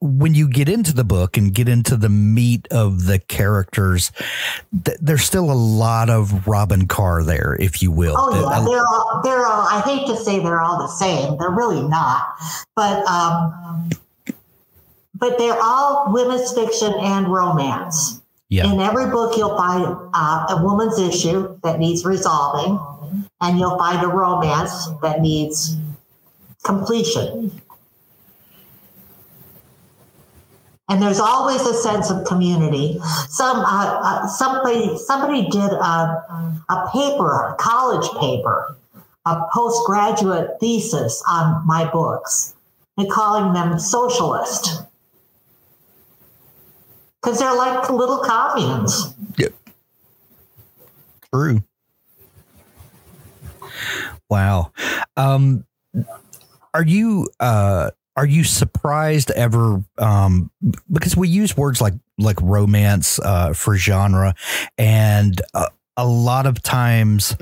when 0.00 0.34
you 0.34 0.48
get 0.48 0.68
into 0.68 0.94
the 0.94 1.04
book 1.04 1.36
and 1.36 1.54
get 1.54 1.68
into 1.68 1.94
the 1.96 2.08
meat 2.08 2.66
of 2.70 3.04
the 3.04 3.18
characters, 3.18 4.10
th- 4.84 4.96
there's 5.00 5.24
still 5.24 5.50
a 5.50 5.54
lot 5.54 6.08
of 6.08 6.46
Robyn 6.46 6.88
Carr 6.88 7.22
there, 7.22 7.56
if 7.60 7.82
you 7.82 7.90
will. 7.90 8.14
Oh 8.16 8.34
yeah, 8.34 8.64
they're 8.64 8.86
all 8.86 9.20
they're 9.22 9.46
all. 9.46 9.66
I 9.68 9.80
hate 9.80 10.06
to 10.06 10.16
say 10.16 10.38
they're 10.38 10.62
all 10.62 10.78
the 10.78 10.88
same. 10.88 11.36
They're 11.38 11.50
really 11.50 11.82
not, 11.82 12.26
but 12.74 13.04
um, 13.06 13.90
but 15.14 15.36
they're 15.36 15.60
all 15.60 16.10
women's 16.12 16.52
fiction 16.52 16.94
and 17.00 17.28
romance. 17.28 18.20
Yeah. 18.48 18.72
In 18.72 18.80
every 18.80 19.06
book, 19.06 19.36
you'll 19.36 19.56
find 19.56 19.84
uh, 20.12 20.46
a 20.48 20.64
woman's 20.64 20.98
issue 20.98 21.56
that 21.62 21.78
needs 21.78 22.04
resolving, 22.04 22.80
and 23.40 23.58
you'll 23.58 23.78
find 23.78 24.02
a 24.02 24.08
romance 24.08 24.88
that 25.02 25.20
needs 25.20 25.76
completion. 26.64 27.60
And 30.90 31.00
there's 31.00 31.20
always 31.20 31.62
a 31.62 31.72
sense 31.72 32.10
of 32.10 32.26
community. 32.26 32.98
Some 33.28 33.58
uh, 33.58 34.00
uh, 34.02 34.26
somebody 34.26 34.98
somebody 34.98 35.48
did 35.48 35.70
a, 35.72 36.56
a 36.68 36.90
paper, 36.92 37.46
a 37.46 37.54
college 37.54 38.10
paper, 38.20 38.76
a 39.24 39.46
postgraduate 39.52 40.58
thesis 40.58 41.22
on 41.28 41.64
my 41.66 41.88
books, 41.90 42.54
and 42.98 43.08
calling 43.08 43.54
them 43.54 43.78
socialist 43.78 44.82
because 47.22 47.38
they're 47.38 47.54
like 47.54 47.88
little 47.88 48.18
communes. 48.18 49.14
Yep. 49.38 49.54
True. 51.32 51.62
Wow. 54.28 54.72
Um, 55.16 55.64
are 56.74 56.84
you 56.84 57.28
uh, 57.38 57.90
are 58.16 58.26
you 58.26 58.44
surprised 58.44 59.30
ever 59.32 59.82
um, 59.98 60.50
because 60.90 61.16
we 61.16 61.28
use 61.28 61.56
words 61.56 61.80
like 61.80 61.94
like 62.18 62.40
romance 62.42 63.18
uh, 63.20 63.52
for 63.52 63.76
genre 63.76 64.34
and 64.76 65.40
uh, 65.54 65.66
a 65.96 66.06
lot 66.06 66.46
of 66.46 66.62
times 66.62 67.36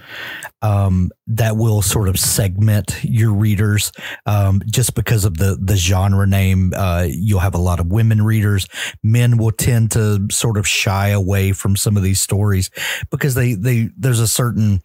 um, 0.63 1.11
that 1.29 1.57
will 1.57 1.81
sort 1.81 2.09
of 2.09 2.19
segment 2.19 2.99
your 3.05 3.33
readers 3.33 3.93
um, 4.27 4.61
just 4.67 4.95
because 4.97 5.25
of 5.25 5.37
the 5.39 5.57
the 5.61 5.77
genre 5.77 6.27
name. 6.27 6.73
Uh, 6.75 7.07
you'll 7.09 7.39
have 7.39 7.55
a 7.55 7.59
lot 7.59 7.79
of 7.79 7.87
women 7.87 8.23
readers. 8.23 8.67
Men 9.03 9.37
will 9.37 9.53
tend 9.53 9.93
to 9.93 10.27
sort 10.33 10.57
of 10.57 10.67
shy 10.67 11.11
away 11.11 11.53
from 11.53 11.77
some 11.77 11.97
of 11.97 12.03
these 12.03 12.21
stories 12.21 12.71
because 13.11 13.35
they 13.35 13.55
they 13.55 13.91
there's 13.97 14.21
a 14.21 14.27
certain 14.27 14.83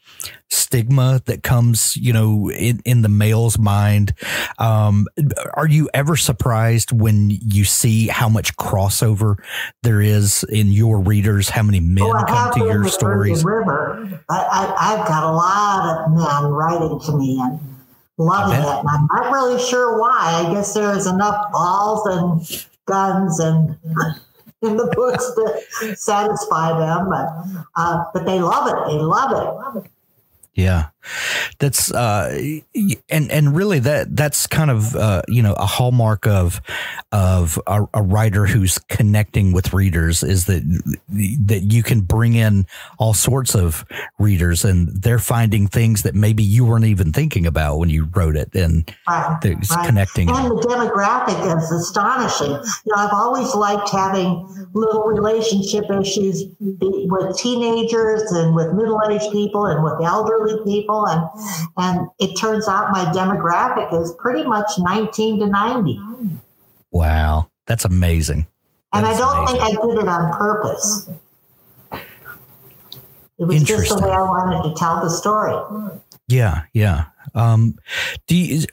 stigma 0.54 1.22
that 1.26 1.44
comes, 1.44 1.98
you 1.98 2.14
know, 2.14 2.50
in, 2.52 2.82
in 2.86 3.02
the 3.02 3.10
male's 3.10 3.58
mind. 3.58 4.14
Um, 4.60 5.08
are 5.54 5.68
you 5.68 5.90
ever 5.94 6.16
surprised 6.16 6.92
when 6.92 7.30
you 7.30 7.64
see 7.64 8.08
how 8.08 8.30
much 8.30 8.56
crossover 8.58 9.36
there 9.82 10.02
is 10.02 10.44
in 10.50 10.68
your 10.68 11.00
readers? 11.00 11.50
How 11.50 11.64
many 11.64 11.80
men 11.80 12.08
well, 12.08 12.26
come 12.26 12.54
to 12.54 12.60
your 12.66 12.88
stories? 12.88 13.44
River, 13.44 14.24
I, 14.30 14.76
I, 14.80 14.98
have 14.98 15.08
got 15.08 15.24
a 15.24 15.32
lot 15.32 16.06
of 16.06 16.12
men 16.12 16.52
writing 16.52 17.00
to 17.00 17.18
me 17.18 17.40
and 17.42 17.60
loving 18.18 18.60
it. 18.60 18.66
And 18.66 18.88
I'm 18.90 19.08
not 19.12 19.32
really 19.32 19.62
sure 19.62 20.00
why. 20.00 20.46
I 20.46 20.54
guess 20.54 20.74
there's 20.74 21.08
enough 21.08 21.52
balls 21.52 22.06
and 22.06 22.66
guns 22.86 23.40
and 23.40 23.76
in 24.62 24.78
the 24.78 24.92
books 24.96 25.32
to 25.36 25.96
satisfy 25.96 26.78
them, 26.78 27.10
but 27.10 27.28
uh, 27.76 28.04
but 28.14 28.26
they 28.26 28.40
love 28.40 28.68
it. 28.68 28.92
They 28.92 29.00
love 29.00 29.84
it. 29.86 29.92
Yeah, 30.54 30.90
that's 31.60 31.92
uh, 31.92 32.38
and 33.10 33.32
and 33.32 33.56
really 33.56 33.80
that 33.80 34.16
that's 34.16 34.48
kind 34.48 34.72
of 34.72 34.96
uh, 34.96 35.22
you 35.28 35.42
know 35.42 35.54
a 35.54 35.66
hallmark 35.66 36.28
of 36.28 36.62
of 37.12 37.60
a, 37.68 37.86
a, 37.94 38.02
writer 38.02 38.46
who's 38.46 38.78
connecting 38.90 39.54
with 39.54 39.74
readers 39.74 40.24
is 40.24 40.46
that 40.46 40.64
that 41.10 41.72
you 41.72 41.84
can 41.84 42.02
bring 42.02 42.34
in 42.34 42.66
all 42.98 43.14
sorts 43.14 43.56
of 43.56 43.86
readers 44.20 44.66
and 44.66 44.90
they're 45.02 45.20
finding 45.20 45.68
things 45.68 46.04
that 46.04 46.16
maybe 46.16 46.44
you 46.44 46.66
weren't 46.66 46.86
even 46.86 47.12
thinking 47.12 47.46
about 47.46 47.78
when 47.78 47.90
you 47.90 48.08
wrote 48.14 48.36
it 48.36 48.54
and 48.56 48.94
right, 49.08 49.40
right. 49.44 49.86
connecting. 49.86 50.30
And 50.30 50.52
the 50.52 50.68
demographic 50.68 51.58
is 51.58 51.72
astonishing. 51.72 52.52
You 52.52 52.96
know, 52.96 52.96
I've 52.96 53.14
always 53.14 53.54
liked 53.56 53.90
having 53.90 54.68
little 54.74 55.04
relationship 55.04 55.86
issues 55.90 56.44
with 56.60 57.38
teenagers 57.38 58.32
and 58.32 58.56
with 58.56 58.74
middle 58.74 59.00
aged 59.10 59.32
people 59.32 59.66
and 59.66 59.84
with 59.84 59.94
elderly 60.04 60.34
elderly 60.34 60.86
people, 60.94 61.08
and 61.08 61.30
and 61.78 62.10
it 62.20 62.36
turns 62.36 62.68
out 62.68 62.92
my 62.92 63.06
demographic 63.06 63.94
is 64.00 64.14
pretty 64.18 64.44
much 64.44 64.70
19 64.78 65.40
to 65.40 65.48
90. 65.48 66.00
Wow, 66.92 67.50
that's 67.66 67.86
amazing. 67.86 68.48
And 68.94 69.06
I 69.06 69.18
don't 69.18 69.38
amazing. 69.40 69.60
think 69.60 69.80
I 69.80 69.86
did 69.86 70.04
it 70.04 70.08
on 70.08 70.38
purpose. 70.38 71.10
It 73.40 73.46
was 73.46 73.64
just 73.64 73.90
the 73.90 74.02
way 74.04 74.12
I 74.12 74.22
wanted 74.22 74.70
to 74.70 74.76
tell 74.76 75.02
the 75.02 75.10
story. 75.10 75.54
Yeah, 76.28 76.64
yeah. 76.74 77.06
Um, 77.36 77.78
do 78.28 78.36
you, 78.36 78.66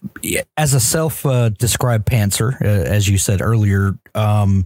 as 0.59 0.75
a 0.75 0.81
self-described 0.81 2.09
uh, 2.09 2.15
pantser, 2.15 2.61
uh, 2.61 2.67
as 2.67 3.09
you 3.09 3.17
said 3.17 3.41
earlier, 3.41 3.99
um, 4.15 4.65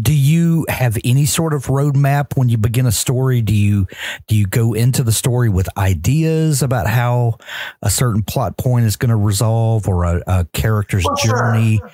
do 0.00 0.12
you 0.12 0.66
have 0.68 0.98
any 1.04 1.26
sort 1.26 1.54
of 1.54 1.66
roadmap 1.66 2.36
when 2.36 2.48
you 2.48 2.58
begin 2.58 2.86
a 2.86 2.92
story? 2.92 3.42
Do 3.42 3.54
you 3.54 3.86
do 4.26 4.36
you 4.36 4.46
go 4.46 4.72
into 4.72 5.02
the 5.02 5.12
story 5.12 5.48
with 5.48 5.68
ideas 5.76 6.62
about 6.62 6.86
how 6.86 7.38
a 7.82 7.90
certain 7.90 8.22
plot 8.22 8.56
point 8.56 8.86
is 8.86 8.96
going 8.96 9.10
to 9.10 9.16
resolve 9.16 9.88
or 9.88 10.04
a, 10.04 10.22
a 10.26 10.44
character's 10.52 11.04
well, 11.04 11.16
journey? 11.16 11.78
Sure. 11.78 11.90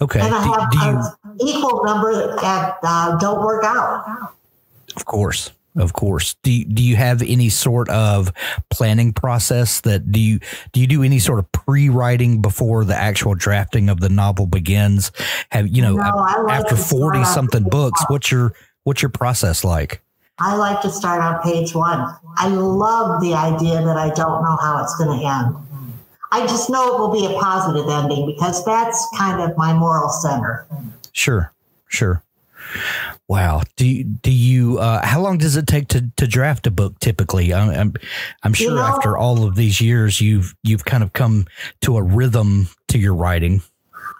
Okay. 0.00 0.20
And 0.20 0.34
I 0.34 0.44
do, 0.44 0.78
have 0.78 1.16
do 1.38 1.46
you, 1.46 1.56
equal 1.56 1.84
number 1.84 2.36
that 2.36 2.78
uh, 2.82 3.16
don't 3.18 3.40
work 3.40 3.64
out. 3.64 4.32
Of 4.96 5.04
course 5.04 5.50
of 5.76 5.92
course. 5.92 6.34
Do 6.42 6.52
you, 6.52 6.64
do 6.64 6.82
you 6.82 6.96
have 6.96 7.22
any 7.22 7.48
sort 7.48 7.88
of 7.88 8.32
planning 8.70 9.12
process 9.12 9.80
that 9.82 10.10
do 10.10 10.20
you 10.20 10.38
do 10.72 10.80
you 10.80 10.86
do 10.86 11.02
any 11.02 11.18
sort 11.18 11.38
of 11.38 11.50
pre-writing 11.52 12.40
before 12.40 12.84
the 12.84 12.96
actual 12.96 13.34
drafting 13.34 13.88
of 13.88 14.00
the 14.00 14.08
novel 14.08 14.46
begins? 14.46 15.10
Have 15.50 15.68
you 15.68 15.82
know 15.82 15.96
no, 15.96 16.26
after 16.48 16.76
40 16.76 17.24
something 17.24 17.64
books, 17.64 18.02
what's 18.08 18.30
your 18.30 18.54
what's 18.84 19.02
your 19.02 19.10
process 19.10 19.64
like? 19.64 20.00
I 20.38 20.56
like 20.56 20.80
to 20.82 20.90
start 20.90 21.22
on 21.22 21.40
page 21.42 21.74
1. 21.74 22.16
I 22.38 22.48
love 22.48 23.20
the 23.20 23.34
idea 23.34 23.82
that 23.82 23.96
I 23.96 24.12
don't 24.14 24.42
know 24.42 24.56
how 24.60 24.82
it's 24.82 24.96
going 24.96 25.20
to 25.20 25.24
end. 25.24 25.56
I 26.32 26.40
just 26.46 26.68
know 26.68 26.94
it 26.94 26.98
will 26.98 27.12
be 27.12 27.32
a 27.32 27.38
positive 27.38 27.88
ending 27.88 28.26
because 28.26 28.64
that's 28.64 29.06
kind 29.16 29.40
of 29.40 29.56
my 29.56 29.72
moral 29.72 30.08
center. 30.08 30.66
Sure. 31.12 31.52
Sure. 31.86 32.24
Wow. 33.26 33.62
Do 33.76 33.86
you, 33.86 34.04
do 34.04 34.30
you? 34.30 34.78
Uh, 34.78 35.04
how 35.04 35.20
long 35.20 35.38
does 35.38 35.56
it 35.56 35.66
take 35.66 35.88
to, 35.88 36.10
to 36.16 36.26
draft 36.26 36.66
a 36.66 36.70
book? 36.70 36.98
Typically, 37.00 37.54
I'm 37.54 37.70
I'm, 37.70 37.94
I'm 38.42 38.52
sure 38.52 38.70
you 38.70 38.76
know, 38.76 38.82
after 38.82 39.16
all 39.16 39.44
of 39.44 39.54
these 39.54 39.80
years, 39.80 40.20
you've 40.20 40.54
you've 40.62 40.84
kind 40.84 41.02
of 41.02 41.14
come 41.14 41.46
to 41.80 41.96
a 41.96 42.02
rhythm 42.02 42.68
to 42.88 42.98
your 42.98 43.14
writing. 43.14 43.62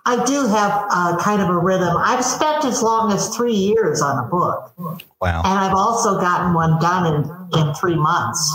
I 0.07 0.23
do 0.25 0.47
have 0.47 0.87
uh, 0.91 1.17
kind 1.19 1.43
of 1.43 1.49
a 1.49 1.59
rhythm. 1.59 1.95
I've 1.99 2.25
spent 2.25 2.65
as 2.65 2.83
long 2.83 3.13
as 3.13 3.35
three 3.35 3.55
years 3.55 4.03
on 4.03 4.25
a 4.25 4.29
book. 4.29 4.73
Wow. 5.21 5.43
And 5.45 5.59
I've 5.59 5.75
also 5.75 6.21
gotten 6.21 6.53
one 6.53 6.79
done 6.79 7.07
in, 7.07 7.59
in 7.59 7.75
three 7.75 7.97
months. 7.97 8.55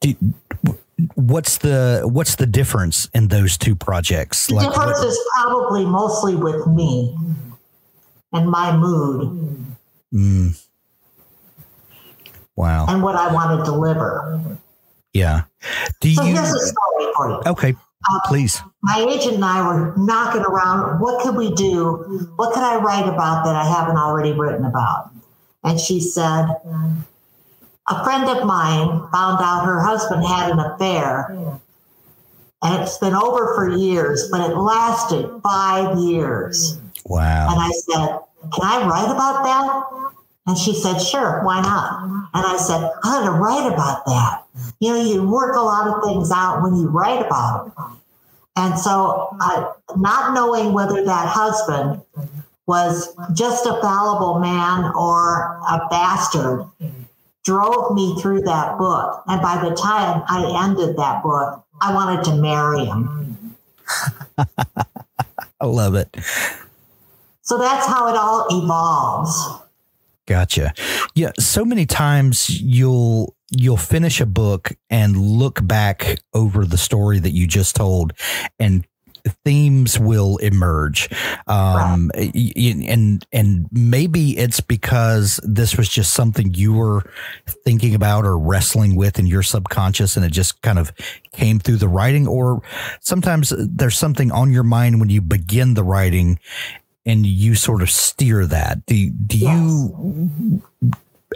Do, 0.00 0.14
what's 1.14 1.58
the 1.58 2.02
what's 2.04 2.36
the 2.36 2.46
difference 2.46 3.08
in 3.14 3.28
those 3.28 3.56
two 3.58 3.74
projects? 3.74 4.46
The 4.46 4.54
like, 4.54 4.68
difference 4.68 4.98
what, 4.98 5.08
is 5.08 5.20
probably 5.40 5.86
mostly 5.86 6.36
with 6.36 6.66
me 6.68 7.16
and 8.32 8.50
my 8.50 8.76
mood. 8.76 9.76
Mm. 10.12 10.66
Wow. 12.56 12.86
And 12.88 13.02
what 13.02 13.16
I 13.16 13.32
want 13.32 13.58
to 13.58 13.64
deliver. 13.64 14.58
Yeah. 15.12 15.42
Do 16.00 16.12
so 16.12 16.22
you, 16.22 16.34
here's 16.34 16.52
a 16.52 16.58
story 16.58 17.12
for 17.16 17.28
you. 17.30 17.40
Okay. 17.46 17.74
Uh, 18.10 18.20
Please. 18.26 18.60
My 18.82 19.06
agent 19.08 19.36
and 19.36 19.44
I 19.44 19.66
were 19.66 19.96
knocking 19.96 20.42
around. 20.42 21.00
What 21.00 21.22
could 21.22 21.36
we 21.36 21.54
do? 21.54 22.30
What 22.36 22.52
could 22.52 22.62
I 22.62 22.76
write 22.76 23.08
about 23.08 23.44
that 23.44 23.54
I 23.54 23.64
haven't 23.64 23.96
already 23.96 24.32
written 24.32 24.64
about? 24.64 25.10
And 25.64 25.78
she 25.78 26.00
said, 26.00 26.46
a 27.88 28.04
friend 28.04 28.28
of 28.28 28.44
mine 28.44 29.08
found 29.12 29.40
out 29.40 29.64
her 29.64 29.80
husband 29.80 30.24
had 30.24 30.50
an 30.50 30.58
affair. 30.58 31.60
And 32.64 32.82
it's 32.82 32.98
been 32.98 33.14
over 33.14 33.54
for 33.54 33.76
years, 33.76 34.28
but 34.30 34.50
it 34.50 34.56
lasted 34.56 35.40
five 35.42 35.98
years. 35.98 36.78
Wow. 37.04 37.48
And 37.50 37.60
I 37.60 37.70
said, 37.70 38.18
Can 38.52 38.62
I 38.62 38.86
write 38.86 39.10
about 39.10 39.44
that? 39.44 40.12
And 40.46 40.58
she 40.58 40.74
said, 40.74 40.98
Sure, 40.98 41.42
why 41.44 41.60
not? 41.60 42.02
And 42.34 42.46
I 42.46 42.56
said, 42.56 42.90
I'm 43.02 43.24
going 43.24 43.32
to 43.32 43.38
write 43.38 43.72
about 43.72 44.04
that. 44.06 44.44
You 44.80 44.92
know, 44.92 45.02
you 45.02 45.28
work 45.28 45.56
a 45.56 45.60
lot 45.60 45.88
of 45.88 46.04
things 46.04 46.30
out 46.30 46.62
when 46.62 46.76
you 46.76 46.88
write 46.88 47.24
about 47.24 47.66
it. 47.66 47.72
And 48.56 48.78
so, 48.78 49.34
uh, 49.40 49.72
not 49.96 50.34
knowing 50.34 50.74
whether 50.74 51.04
that 51.04 51.28
husband 51.28 52.02
was 52.66 53.16
just 53.34 53.66
a 53.66 53.80
fallible 53.80 54.38
man 54.38 54.92
or 54.94 55.60
a 55.68 55.88
bastard 55.90 56.66
drove 57.44 57.94
me 57.94 58.20
through 58.20 58.42
that 58.42 58.78
book. 58.78 59.22
And 59.26 59.42
by 59.42 59.56
the 59.68 59.74
time 59.74 60.22
I 60.28 60.64
ended 60.64 60.96
that 60.96 61.22
book, 61.22 61.64
I 61.80 61.92
wanted 61.92 62.24
to 62.24 62.36
marry 62.36 62.84
him. 62.84 63.56
I 65.60 65.66
love 65.66 65.94
it. 65.94 66.14
So 67.52 67.58
that's 67.58 67.86
how 67.86 68.08
it 68.08 68.16
all 68.16 68.46
evolves. 68.48 69.60
Gotcha. 70.24 70.72
Yeah, 71.14 71.32
so 71.38 71.66
many 71.66 71.84
times 71.84 72.48
you'll 72.48 73.36
you'll 73.50 73.76
finish 73.76 74.22
a 74.22 74.26
book 74.26 74.72
and 74.88 75.18
look 75.18 75.60
back 75.62 76.16
over 76.32 76.64
the 76.64 76.78
story 76.78 77.18
that 77.18 77.32
you 77.32 77.46
just 77.46 77.76
told 77.76 78.14
and 78.58 78.86
themes 79.44 79.98
will 79.98 80.36
emerge 80.38 81.08
um, 81.46 82.10
right. 82.16 82.34
and 82.34 83.24
and 83.32 83.68
maybe 83.70 84.36
it's 84.36 84.60
because 84.60 85.38
this 85.44 85.76
was 85.76 85.88
just 85.88 86.12
something 86.12 86.54
you 86.54 86.72
were 86.72 87.02
thinking 87.46 87.94
about 87.94 88.24
or 88.24 88.36
wrestling 88.36 88.96
with 88.96 89.18
in 89.18 89.26
your 89.26 89.42
subconscious 89.42 90.16
and 90.16 90.24
it 90.24 90.32
just 90.32 90.60
kind 90.62 90.78
of 90.78 90.92
came 91.32 91.58
through 91.58 91.76
the 91.76 91.88
writing 91.88 92.26
or 92.26 92.62
sometimes 93.00 93.52
there's 93.58 93.96
something 93.96 94.32
on 94.32 94.50
your 94.50 94.64
mind 94.64 94.98
when 94.98 95.10
you 95.10 95.20
begin 95.20 95.74
the 95.74 95.84
writing 95.84 96.38
and 97.04 97.26
you 97.26 97.54
sort 97.54 97.82
of 97.82 97.90
steer 97.90 98.46
that. 98.46 98.84
Do 98.86 99.10
do 99.10 99.38
yes. 99.38 99.58
you? 99.60 100.62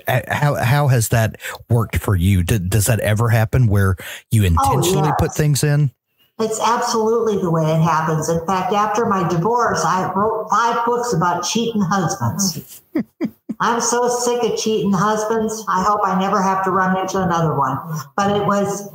How 0.07 0.55
how 0.55 0.89
has 0.89 1.09
that 1.09 1.41
worked 1.69 1.97
for 1.97 2.15
you? 2.15 2.43
does 2.43 2.87
that 2.87 3.01
ever 3.01 3.29
happen 3.29 3.67
where 3.67 3.97
you 4.31 4.43
oh, 4.43 4.47
intentionally 4.47 5.09
oh, 5.09 5.13
yes. 5.13 5.17
put 5.19 5.35
things 5.35 5.65
in? 5.65 5.91
It's 6.39 6.61
absolutely 6.61 7.39
the 7.39 7.51
way 7.51 7.63
it 7.63 7.81
happens. 7.81 8.29
In 8.29 8.45
fact, 8.47 8.73
after 8.75 9.07
my 9.07 9.27
divorce, 9.27 9.83
I 9.85 10.13
wrote 10.13 10.49
five 10.51 10.85
books 10.85 11.15
about 11.15 11.45
cheating 11.45 11.81
husbands. 11.81 12.83
I'm 13.61 13.81
so 13.81 14.07
sick 14.09 14.43
of 14.43 14.59
cheating 14.59 14.93
husbands. 14.93 15.65
I 15.67 15.83
hope 15.83 16.01
I 16.05 16.21
never 16.21 16.43
have 16.43 16.63
to 16.65 16.71
run 16.71 16.99
into 16.99 17.23
another 17.23 17.55
one. 17.57 17.79
But 18.15 18.37
it 18.37 18.47
was 18.47 18.87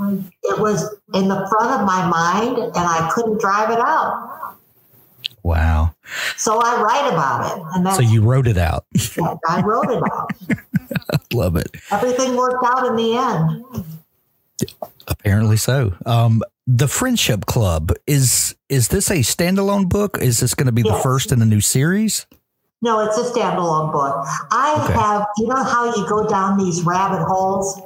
it 0.43 0.60
was 0.60 0.84
in 1.15 1.29
the 1.29 1.47
front 1.49 1.81
of 1.81 1.88
my 1.88 2.07
mind 2.07 2.57
and 2.57 2.75
I 2.75 3.10
couldn't 3.12 3.41
drive 3.41 3.71
it 3.71 3.79
out. 3.79 4.55
Wow. 5.41 5.90
So 6.35 6.59
I 6.59 6.81
write 6.81 7.11
about 7.11 7.57
it. 7.57 7.63
And 7.75 7.93
so 7.93 8.01
you 8.01 8.21
wrote 8.21 8.47
it 8.47 8.57
out. 8.57 8.85
I 9.47 9.61
wrote 9.61 9.89
it 9.89 10.03
out. 10.11 10.31
Love 11.33 11.55
it. 11.55 11.69
Everything 11.91 12.35
worked 12.35 12.63
out 12.65 12.87
in 12.87 12.95
the 12.95 13.15
end. 13.15 13.85
Apparently 15.07 15.57
so. 15.57 15.93
Um, 16.05 16.41
the 16.67 16.87
Friendship 16.87 17.45
Club 17.45 17.91
is 18.07 18.55
is 18.69 18.89
this 18.89 19.09
a 19.09 19.19
standalone 19.19 19.89
book? 19.89 20.17
Is 20.21 20.39
this 20.39 20.53
going 20.53 20.67
to 20.67 20.71
be 20.71 20.83
yes. 20.83 20.95
the 20.95 21.03
first 21.03 21.31
in 21.31 21.41
a 21.41 21.45
new 21.45 21.61
series? 21.61 22.25
No, 22.81 23.05
it's 23.05 23.17
a 23.17 23.23
standalone 23.23 23.91
book. 23.91 24.25
I 24.51 24.83
okay. 24.83 24.93
have, 24.93 25.27
you 25.37 25.47
know, 25.47 25.63
how 25.63 25.93
you 25.95 26.07
go 26.07 26.27
down 26.27 26.57
these 26.57 26.81
rabbit 26.83 27.23
holes 27.23 27.79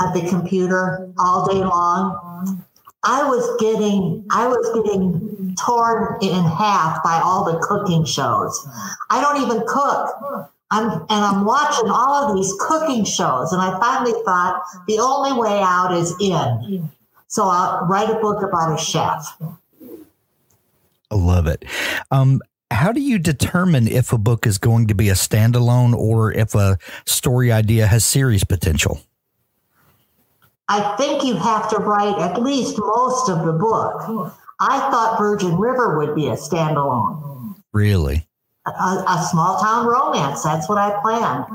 at 0.00 0.14
the 0.14 0.26
computer 0.28 1.12
all 1.18 1.46
day 1.46 1.58
long. 1.58 2.64
I 3.04 3.24
was 3.24 3.60
getting, 3.60 4.24
I 4.30 4.46
was 4.46 4.84
getting 4.84 5.41
torn 5.58 6.18
in 6.22 6.44
half 6.44 7.02
by 7.02 7.20
all 7.22 7.44
the 7.44 7.58
cooking 7.58 8.04
shows. 8.04 8.66
I 9.10 9.20
don't 9.20 9.42
even 9.42 9.66
cook. 9.66 10.50
I'm, 10.70 10.90
and 10.90 11.06
I'm 11.10 11.44
watching 11.44 11.90
all 11.90 12.30
of 12.30 12.34
these 12.34 12.54
cooking 12.60 13.04
shows, 13.04 13.52
and 13.52 13.60
I 13.60 13.78
finally 13.78 14.14
thought 14.24 14.62
the 14.88 14.98
only 14.98 15.38
way 15.38 15.60
out 15.60 15.92
is 15.92 16.14
in. 16.18 16.90
So 17.28 17.44
I'll 17.44 17.86
write 17.86 18.08
a 18.08 18.18
book 18.20 18.42
about 18.42 18.78
a 18.78 18.82
chef. 18.82 19.36
I 21.10 21.14
love 21.14 21.46
it. 21.46 21.64
Um, 22.10 22.40
how 22.70 22.90
do 22.90 23.00
you 23.00 23.18
determine 23.18 23.86
if 23.86 24.12
a 24.14 24.18
book 24.18 24.46
is 24.46 24.56
going 24.56 24.86
to 24.86 24.94
be 24.94 25.10
a 25.10 25.14
standalone 25.14 25.94
or 25.94 26.32
if 26.32 26.54
a 26.54 26.78
story 27.04 27.52
idea 27.52 27.86
has 27.86 28.02
series 28.02 28.44
potential? 28.44 29.00
I 30.68 30.96
think 30.96 31.22
you 31.22 31.36
have 31.36 31.68
to 31.70 31.76
write 31.76 32.18
at 32.18 32.40
least 32.40 32.78
most 32.78 33.28
of 33.28 33.44
the 33.44 33.52
book. 33.52 34.32
I 34.62 34.78
thought 34.92 35.18
Virgin 35.18 35.56
River 35.56 35.98
would 35.98 36.14
be 36.14 36.28
a 36.28 36.36
standalone. 36.36 37.56
Really? 37.72 38.28
A, 38.64 38.70
a, 38.70 39.26
small 39.28 39.58
town 39.58 39.86
romance. 39.86 40.44
That's 40.44 40.68
what 40.68 40.78
I 40.78 40.96
planned. 41.02 41.46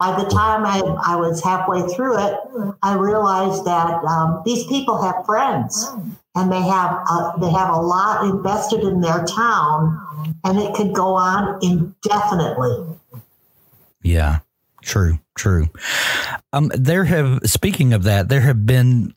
By 0.00 0.20
the 0.20 0.28
time 0.28 0.66
I, 0.66 0.80
I 1.06 1.14
was 1.14 1.40
halfway 1.40 1.82
through 1.94 2.18
it, 2.18 2.36
I 2.82 2.96
realized 2.96 3.64
that 3.64 4.02
um, 4.04 4.42
these 4.44 4.66
people 4.66 5.00
have 5.00 5.24
friends 5.24 5.86
and 6.34 6.50
they 6.50 6.60
have 6.60 6.94
a, 7.08 7.34
they 7.40 7.50
have 7.50 7.72
a 7.72 7.80
lot 7.80 8.24
invested 8.24 8.80
in 8.80 9.00
their 9.00 9.24
town, 9.24 10.34
and 10.42 10.58
it 10.58 10.74
could 10.74 10.92
go 10.92 11.14
on 11.14 11.60
indefinitely. 11.62 12.96
Yeah, 14.02 14.40
true, 14.82 15.20
true. 15.36 15.68
Um, 16.52 16.72
there 16.74 17.04
have 17.04 17.38
speaking 17.44 17.92
of 17.92 18.02
that, 18.02 18.28
there 18.28 18.40
have 18.40 18.66
been 18.66 19.14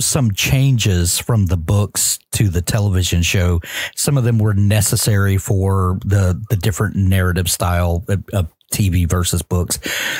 some 0.00 0.32
changes 0.32 1.18
from 1.18 1.46
the 1.46 1.56
books 1.56 2.18
to 2.32 2.48
the 2.48 2.62
television 2.62 3.22
show. 3.22 3.60
Some 3.96 4.18
of 4.18 4.24
them 4.24 4.38
were 4.38 4.54
necessary 4.54 5.36
for 5.36 5.98
the 6.04 6.42
the 6.50 6.56
different 6.56 6.96
narrative 6.96 7.48
style 7.48 8.04
of, 8.08 8.24
of 8.32 8.52
TV 8.72 9.08
versus 9.08 9.42
books. 9.42 9.78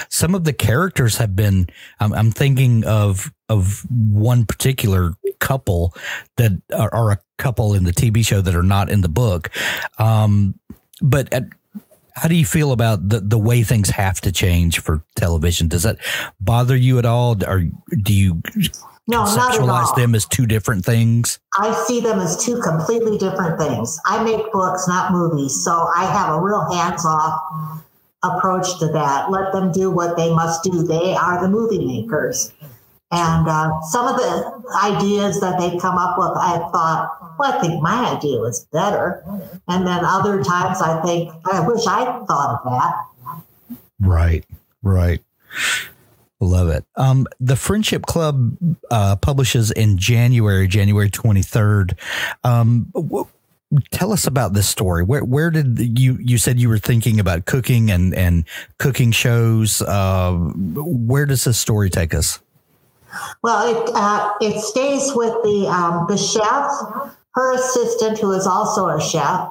Some 0.09 0.35
of 0.35 0.45
the 0.45 0.53
characters 0.53 1.17
have 1.17 1.35
been. 1.35 1.67
Um, 2.01 2.13
I'm 2.13 2.31
thinking 2.31 2.85
of 2.85 3.33
of 3.49 3.85
one 3.91 4.47
particular 4.47 5.15
couple 5.41 5.95
that 6.37 6.53
are, 6.75 6.95
are, 6.95 7.11
a 7.11 7.19
couple 7.37 7.75
in 7.75 7.85
the 7.85 7.93
TV 7.93 8.25
show 8.25 8.41
that 8.41 8.55
are 8.55 8.63
not 8.63 8.89
in 8.89 9.03
the 9.03 9.09
book. 9.09 9.51
Um, 9.99 10.59
but 11.03 11.31
at, 11.33 11.45
how 12.15 12.29
do 12.29 12.35
you 12.35 12.47
feel 12.47 12.73
about 12.73 13.09
the, 13.09 13.21
the 13.21 13.39
way 13.39 13.63
things 13.63 13.91
have 13.91 14.21
to 14.23 14.33
change 14.33 14.81
for 14.81 15.03
television? 15.17 15.69
Does 15.69 15.83
that 15.83 15.99
bother 16.41 16.77
you 16.77 16.99
at 16.99 17.05
all? 17.05 17.37
Or 17.45 17.65
do 18.03 18.15
you 18.15 18.41
no, 19.07 19.25
conceptualize 19.25 19.95
them 19.97 20.14
as 20.14 20.27
two 20.27 20.47
different 20.47 20.85
things? 20.85 21.38
I 21.55 21.73
see 21.87 22.01
them 22.01 22.21
as 22.21 22.43
two 22.43 22.61
completely 22.61 23.19
different 23.19 23.59
things. 23.59 23.99
I 24.07 24.23
make 24.23 24.51
books, 24.53 24.88
not 24.88 25.12
movies, 25.12 25.62
so 25.62 25.88
I 25.95 26.05
have 26.05 26.35
a 26.35 26.40
real 26.40 26.71
hands-off 26.73 27.83
approach 28.23 28.79
to 28.79 28.88
that. 28.88 29.31
Let 29.31 29.53
them 29.53 29.73
do 29.73 29.90
what 29.90 30.17
they 30.17 30.33
must 30.33 30.62
do. 30.64 30.83
They 30.83 31.14
are 31.14 31.43
the 31.43 31.49
movie 31.49 31.85
makers. 31.85 32.53
And 33.11 33.47
uh, 33.47 33.81
some 33.83 34.09
of 34.09 34.17
the 34.17 34.62
ideas 34.83 35.38
that 35.40 35.61
they 35.61 35.79
come 35.79 35.99
up 35.99 36.19
with, 36.19 36.33
I 36.37 36.59
thought, 36.73 37.37
well, 37.38 37.53
I 37.53 37.61
think 37.61 37.81
my 37.83 38.17
idea 38.17 38.38
was 38.38 38.64
better. 38.73 39.23
And 39.69 39.87
then 39.87 40.05
other 40.05 40.43
times 40.43 40.81
I 40.81 41.01
think, 41.03 41.31
I 41.45 41.61
wish 41.61 41.87
I 41.87 42.05
thought 42.27 42.61
of 42.61 42.73
that. 42.73 43.79
Right, 44.01 44.45
right. 44.83 45.23
Love 46.40 46.68
it. 46.68 46.85
Um, 46.97 47.27
the 47.40 47.57
Friendship 47.57 48.07
Club 48.07 48.57
uh, 48.90 49.16
publishes 49.16 49.70
in 49.70 49.97
January, 49.97 50.66
January 50.66 51.09
23rd. 51.09 51.97
Um, 52.42 52.90
w- 52.94 53.27
tell 53.90 54.12
us 54.12 54.27
about 54.27 54.53
this 54.53 54.68
story. 54.68 55.05
Where 55.05 55.25
where 55.25 55.51
did 55.51 55.99
you 55.99 56.18
you 56.20 56.38
said 56.38 56.61
you 56.61 56.68
were 56.68 56.79
thinking 56.79 57.20
about 57.20 57.47
cooking 57.47 57.90
and 57.90 58.14
and 58.14 58.44
cooking 58.79 59.12
shows? 59.12 59.81
Uh, 59.83 60.33
where 60.35 61.25
does 61.27 61.44
this 61.44 61.59
story 61.59 61.88
take 61.88 62.14
us? 62.14 62.40
Well, 63.42 63.68
it 63.68 63.90
uh, 63.94 64.33
it 64.40 64.61
stays 64.61 65.12
with 65.14 65.35
the 65.44 65.68
um, 65.68 66.07
the 66.09 66.16
chef, 66.16 67.12
her 67.35 67.55
assistant, 67.55 68.18
who 68.18 68.33
is 68.33 68.47
also 68.47 68.88
a 68.88 69.01
chef, 69.01 69.51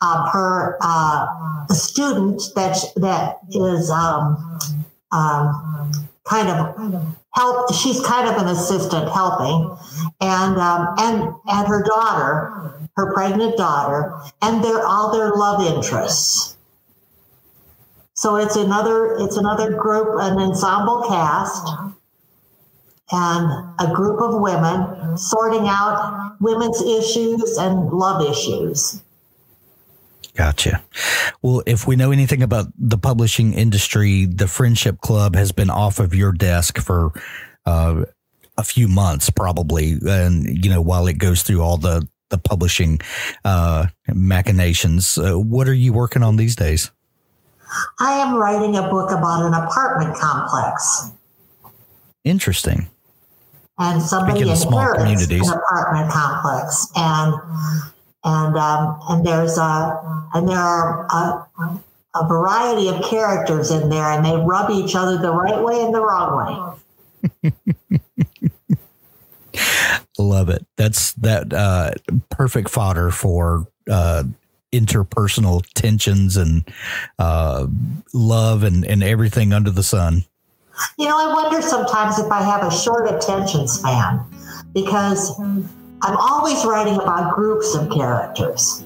um, 0.00 0.28
her 0.32 0.78
uh, 0.80 1.66
student 1.68 2.42
that 2.54 2.78
that 2.96 3.36
is. 3.50 3.90
Um, 3.90 4.58
um, 5.12 5.92
kind 6.24 6.48
of 6.48 7.16
help. 7.34 7.74
She's 7.74 8.00
kind 8.00 8.28
of 8.28 8.40
an 8.42 8.48
assistant 8.48 9.08
helping, 9.10 9.76
and 10.20 10.56
um, 10.56 10.94
and 10.98 11.34
and 11.46 11.68
her 11.68 11.82
daughter, 11.82 12.88
her 12.96 13.12
pregnant 13.12 13.56
daughter, 13.56 14.14
and 14.40 14.62
they're 14.62 14.86
all 14.86 15.12
their 15.12 15.32
love 15.34 15.62
interests. 15.76 16.56
So 18.14 18.36
it's 18.36 18.56
another 18.56 19.16
it's 19.18 19.36
another 19.36 19.72
group, 19.72 20.20
an 20.20 20.38
ensemble 20.38 21.04
cast, 21.08 21.66
and 23.10 23.74
a 23.80 23.92
group 23.92 24.20
of 24.20 24.40
women 24.40 25.16
sorting 25.16 25.66
out 25.66 26.36
women's 26.40 26.80
issues 26.82 27.56
and 27.58 27.90
love 27.90 28.22
issues. 28.28 29.02
Gotcha. 30.34 30.82
Well, 31.42 31.62
if 31.66 31.86
we 31.86 31.96
know 31.96 32.10
anything 32.10 32.42
about 32.42 32.66
the 32.78 32.96
publishing 32.96 33.52
industry, 33.52 34.24
the 34.24 34.48
Friendship 34.48 35.00
Club 35.00 35.34
has 35.34 35.52
been 35.52 35.68
off 35.68 35.98
of 35.98 36.14
your 36.14 36.32
desk 36.32 36.78
for 36.78 37.12
uh, 37.66 38.04
a 38.56 38.64
few 38.64 38.88
months, 38.88 39.28
probably, 39.28 39.98
and 40.06 40.64
you 40.64 40.70
know 40.70 40.80
while 40.80 41.06
it 41.06 41.18
goes 41.18 41.42
through 41.42 41.60
all 41.60 41.76
the 41.76 42.06
the 42.30 42.38
publishing 42.38 42.98
uh, 43.44 43.86
machinations. 44.08 45.18
Uh, 45.18 45.34
what 45.38 45.68
are 45.68 45.74
you 45.74 45.92
working 45.92 46.22
on 46.22 46.36
these 46.36 46.56
days? 46.56 46.90
I 48.00 48.14
am 48.14 48.34
writing 48.34 48.76
a 48.76 48.88
book 48.88 49.10
about 49.10 49.44
an 49.44 49.54
apartment 49.54 50.16
complex. 50.16 51.10
Interesting. 52.24 52.88
And 53.78 54.02
somebody 54.02 54.40
inherits 54.40 54.64
an 54.64 55.48
apartment 55.48 56.10
complex, 56.10 56.86
and 56.94 57.34
and 58.24 58.56
um, 58.56 58.98
and 59.08 59.26
there's 59.26 59.58
a 59.58 60.28
and 60.34 60.48
there 60.48 60.58
are 60.58 61.06
a, 61.06 61.80
a 62.14 62.28
variety 62.28 62.88
of 62.88 63.02
characters 63.04 63.70
in 63.70 63.88
there, 63.88 64.10
and 64.10 64.24
they 64.24 64.36
rub 64.36 64.70
each 64.70 64.94
other 64.94 65.18
the 65.18 65.32
right 65.32 65.62
way 65.62 65.82
and 65.82 65.94
the 65.94 66.00
wrong 66.00 66.78
way. 67.42 67.50
Love 70.18 70.48
it. 70.48 70.66
That's 70.76 71.12
that 71.14 71.52
uh, 71.52 71.92
perfect 72.30 72.70
fodder 72.70 73.10
for 73.10 73.66
uh, 73.90 74.24
interpersonal 74.72 75.64
tensions 75.74 76.36
and 76.36 76.68
uh, 77.18 77.66
love 78.12 78.62
and, 78.62 78.84
and 78.84 79.02
everything 79.02 79.52
under 79.52 79.70
the 79.70 79.82
sun. 79.82 80.24
You 80.98 81.08
know, 81.08 81.18
I 81.18 81.34
wonder 81.34 81.60
sometimes 81.60 82.18
if 82.18 82.30
I 82.30 82.42
have 82.42 82.64
a 82.64 82.70
short 82.70 83.10
attention 83.10 83.68
span 83.68 84.24
because 84.72 85.38
I'm 86.02 86.16
always 86.16 86.64
writing 86.64 86.94
about 86.94 87.34
groups 87.34 87.74
of 87.74 87.90
characters. 87.90 88.84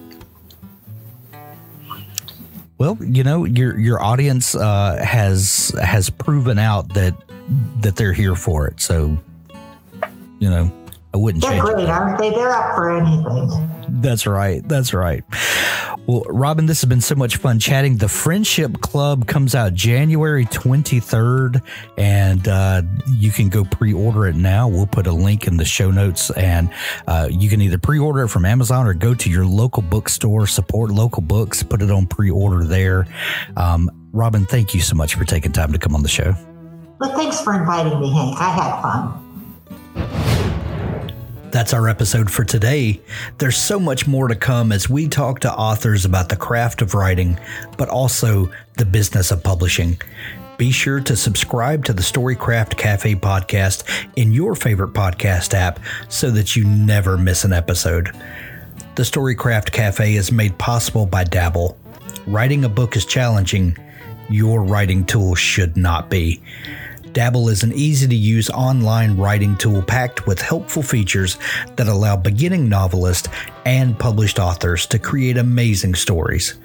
Well, 2.79 2.99
you 3.01 3.25
know, 3.25 3.45
your 3.45 3.79
your 3.79 4.03
audience 4.03 4.55
uh, 4.55 5.03
has 5.03 5.73
has 5.81 6.11
proven 6.11 6.59
out 6.59 6.93
that 6.95 7.15
that 7.81 7.97
they're 7.97 8.13
here 8.13 8.35
for 8.35 8.67
it. 8.67 8.81
So, 8.81 9.17
you 10.39 10.51
know, 10.51 10.71
I 11.15 11.17
wouldn't 11.17 11.43
They're 11.43 11.53
change 11.53 11.63
great, 11.63 11.89
aren't 11.89 12.19
they? 12.19 12.31
They're 12.31 12.51
up 12.53 12.75
for 12.75 12.91
anything. 12.91 13.71
That's 14.03 14.27
right. 14.27 14.67
That's 14.69 14.93
right. 14.93 15.25
Well, 16.07 16.23
Robyn, 16.29 16.67
this 16.67 16.83
has 16.83 16.89
been 16.89 17.01
so 17.01 17.17
much 17.17 17.39
fun 17.39 17.59
chatting. 17.59 17.97
The 17.97 18.09
Friendship 18.09 18.81
Club 18.81 19.27
comes 19.27 19.57
out 19.57 19.75
January 19.75 20.45
23rd, 20.47 21.61
and 21.99 22.47
uh, 22.47 22.83
you 23.09 23.33
can 23.33 23.49
go 23.49 23.65
pre 23.65 23.93
order 23.93 24.29
it 24.29 24.37
now. 24.37 24.69
We'll 24.69 24.87
put 24.87 25.09
a 25.09 25.13
link 25.13 25.49
in 25.49 25.57
the 25.57 25.65
show 25.65 25.91
notes, 25.91 26.31
and 26.31 26.71
uh, 27.09 27.29
you 27.29 27.49
can 27.49 27.61
either 27.61 27.79
pre 27.79 27.99
order 27.99 28.23
it 28.23 28.29
from 28.29 28.45
Amazon 28.45 28.87
or 28.87 28.95
go 28.95 29.15
to 29.15 29.29
your 29.29 29.47
local 29.47 29.83
bookstore, 29.83 30.47
support 30.47 30.93
local 30.93 31.23
books, 31.23 31.65
put 31.65 31.83
it 31.83 31.91
on 31.91 32.07
pre 32.07 32.31
order 32.31 32.65
there. 32.65 33.09
Um, 33.57 33.91
Robyn, 34.13 34.47
thank 34.47 34.75
you 34.75 34.83
so 34.83 34.95
much 34.95 35.17
for 35.17 35.25
taking 35.25 35.51
time 35.51 35.73
to 35.73 35.79
come 35.79 35.97
on 35.97 36.05
the 36.05 36.09
show. 36.09 36.37
Well, 37.01 37.17
thanks 37.17 37.41
for 37.41 37.53
inviting 37.53 37.99
me, 37.99 38.13
Hank. 38.13 38.41
I 38.41 38.51
had 38.51 38.81
fun. 38.81 39.26
That's 41.57 41.73
our 41.73 41.89
episode 41.89 42.31
for 42.31 42.45
today. 42.45 43.01
There's 43.39 43.57
so 43.57 43.81
much 43.81 44.07
more 44.07 44.29
to 44.29 44.35
come 44.35 44.73
as 44.73 44.91
we 44.91 45.09
talk 45.09 45.41
to 45.41 45.51
authors 45.51 46.05
about 46.05 46.29
the 46.29 46.37
craft 46.37 46.83
of 46.83 46.93
writing, 46.93 47.41
but 47.79 47.89
also 47.89 48.53
the 48.77 48.85
business 48.85 49.31
of 49.31 49.43
publishing. 49.43 49.99
Be 50.59 50.71
sure 50.71 51.01
to 51.01 51.17
subscribe 51.17 51.83
to 51.87 51.95
the 51.95 52.03
Storycraft 52.03 52.77
Cafe 52.77 53.15
podcast 53.15 53.85
in 54.17 54.33
your 54.33 54.55
favorite 54.55 54.93
podcast 54.93 55.55
app 55.55 55.81
so 56.11 56.31
that 56.31 56.57
you 56.57 56.65
never 56.65 57.17
miss 57.17 57.43
an 57.43 57.55
episode. 57.55 58.11
The 58.97 59.03
Storycraft 59.03 59.73
Cafe 59.73 60.15
is 60.15 60.31
made 60.31 60.59
possible 60.59 61.07
by 61.07 61.25
Dabble. 61.25 61.79
Writing 62.27 62.67
a 62.67 62.69
book 62.69 62.97
is 62.97 63.07
challenging. 63.07 63.79
Your 64.29 64.63
writing 64.63 65.07
tool 65.07 65.35
should 65.35 65.75
not 65.75 66.11
be. 66.11 66.43
Dabble 67.17 67.49
is 67.49 67.63
an 67.63 67.73
easy 67.73 68.07
to 68.07 68.15
use 68.15 68.51
online 68.51 69.17
writing 69.17 69.57
tool 69.57 69.81
packed 69.81 70.27
with 70.27 70.39
helpful 70.39 70.83
features 70.83 71.39
that 71.77 71.89
allow 71.89 72.15
beginning 72.15 72.69
novelists 72.69 73.31
and 73.65 73.99
published 73.99 74.39
authors 74.39 74.85
to 74.89 74.99
create 74.99 75.39
amazing 75.39 75.95
stories. 75.95 76.59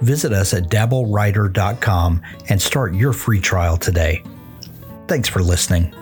Visit 0.00 0.32
us 0.32 0.54
at 0.54 0.68
dabblewriter.com 0.68 2.22
and 2.48 2.62
start 2.62 2.94
your 2.94 3.12
free 3.12 3.40
trial 3.40 3.76
today. 3.76 4.22
Thanks 5.08 5.28
for 5.28 5.42
listening. 5.42 5.92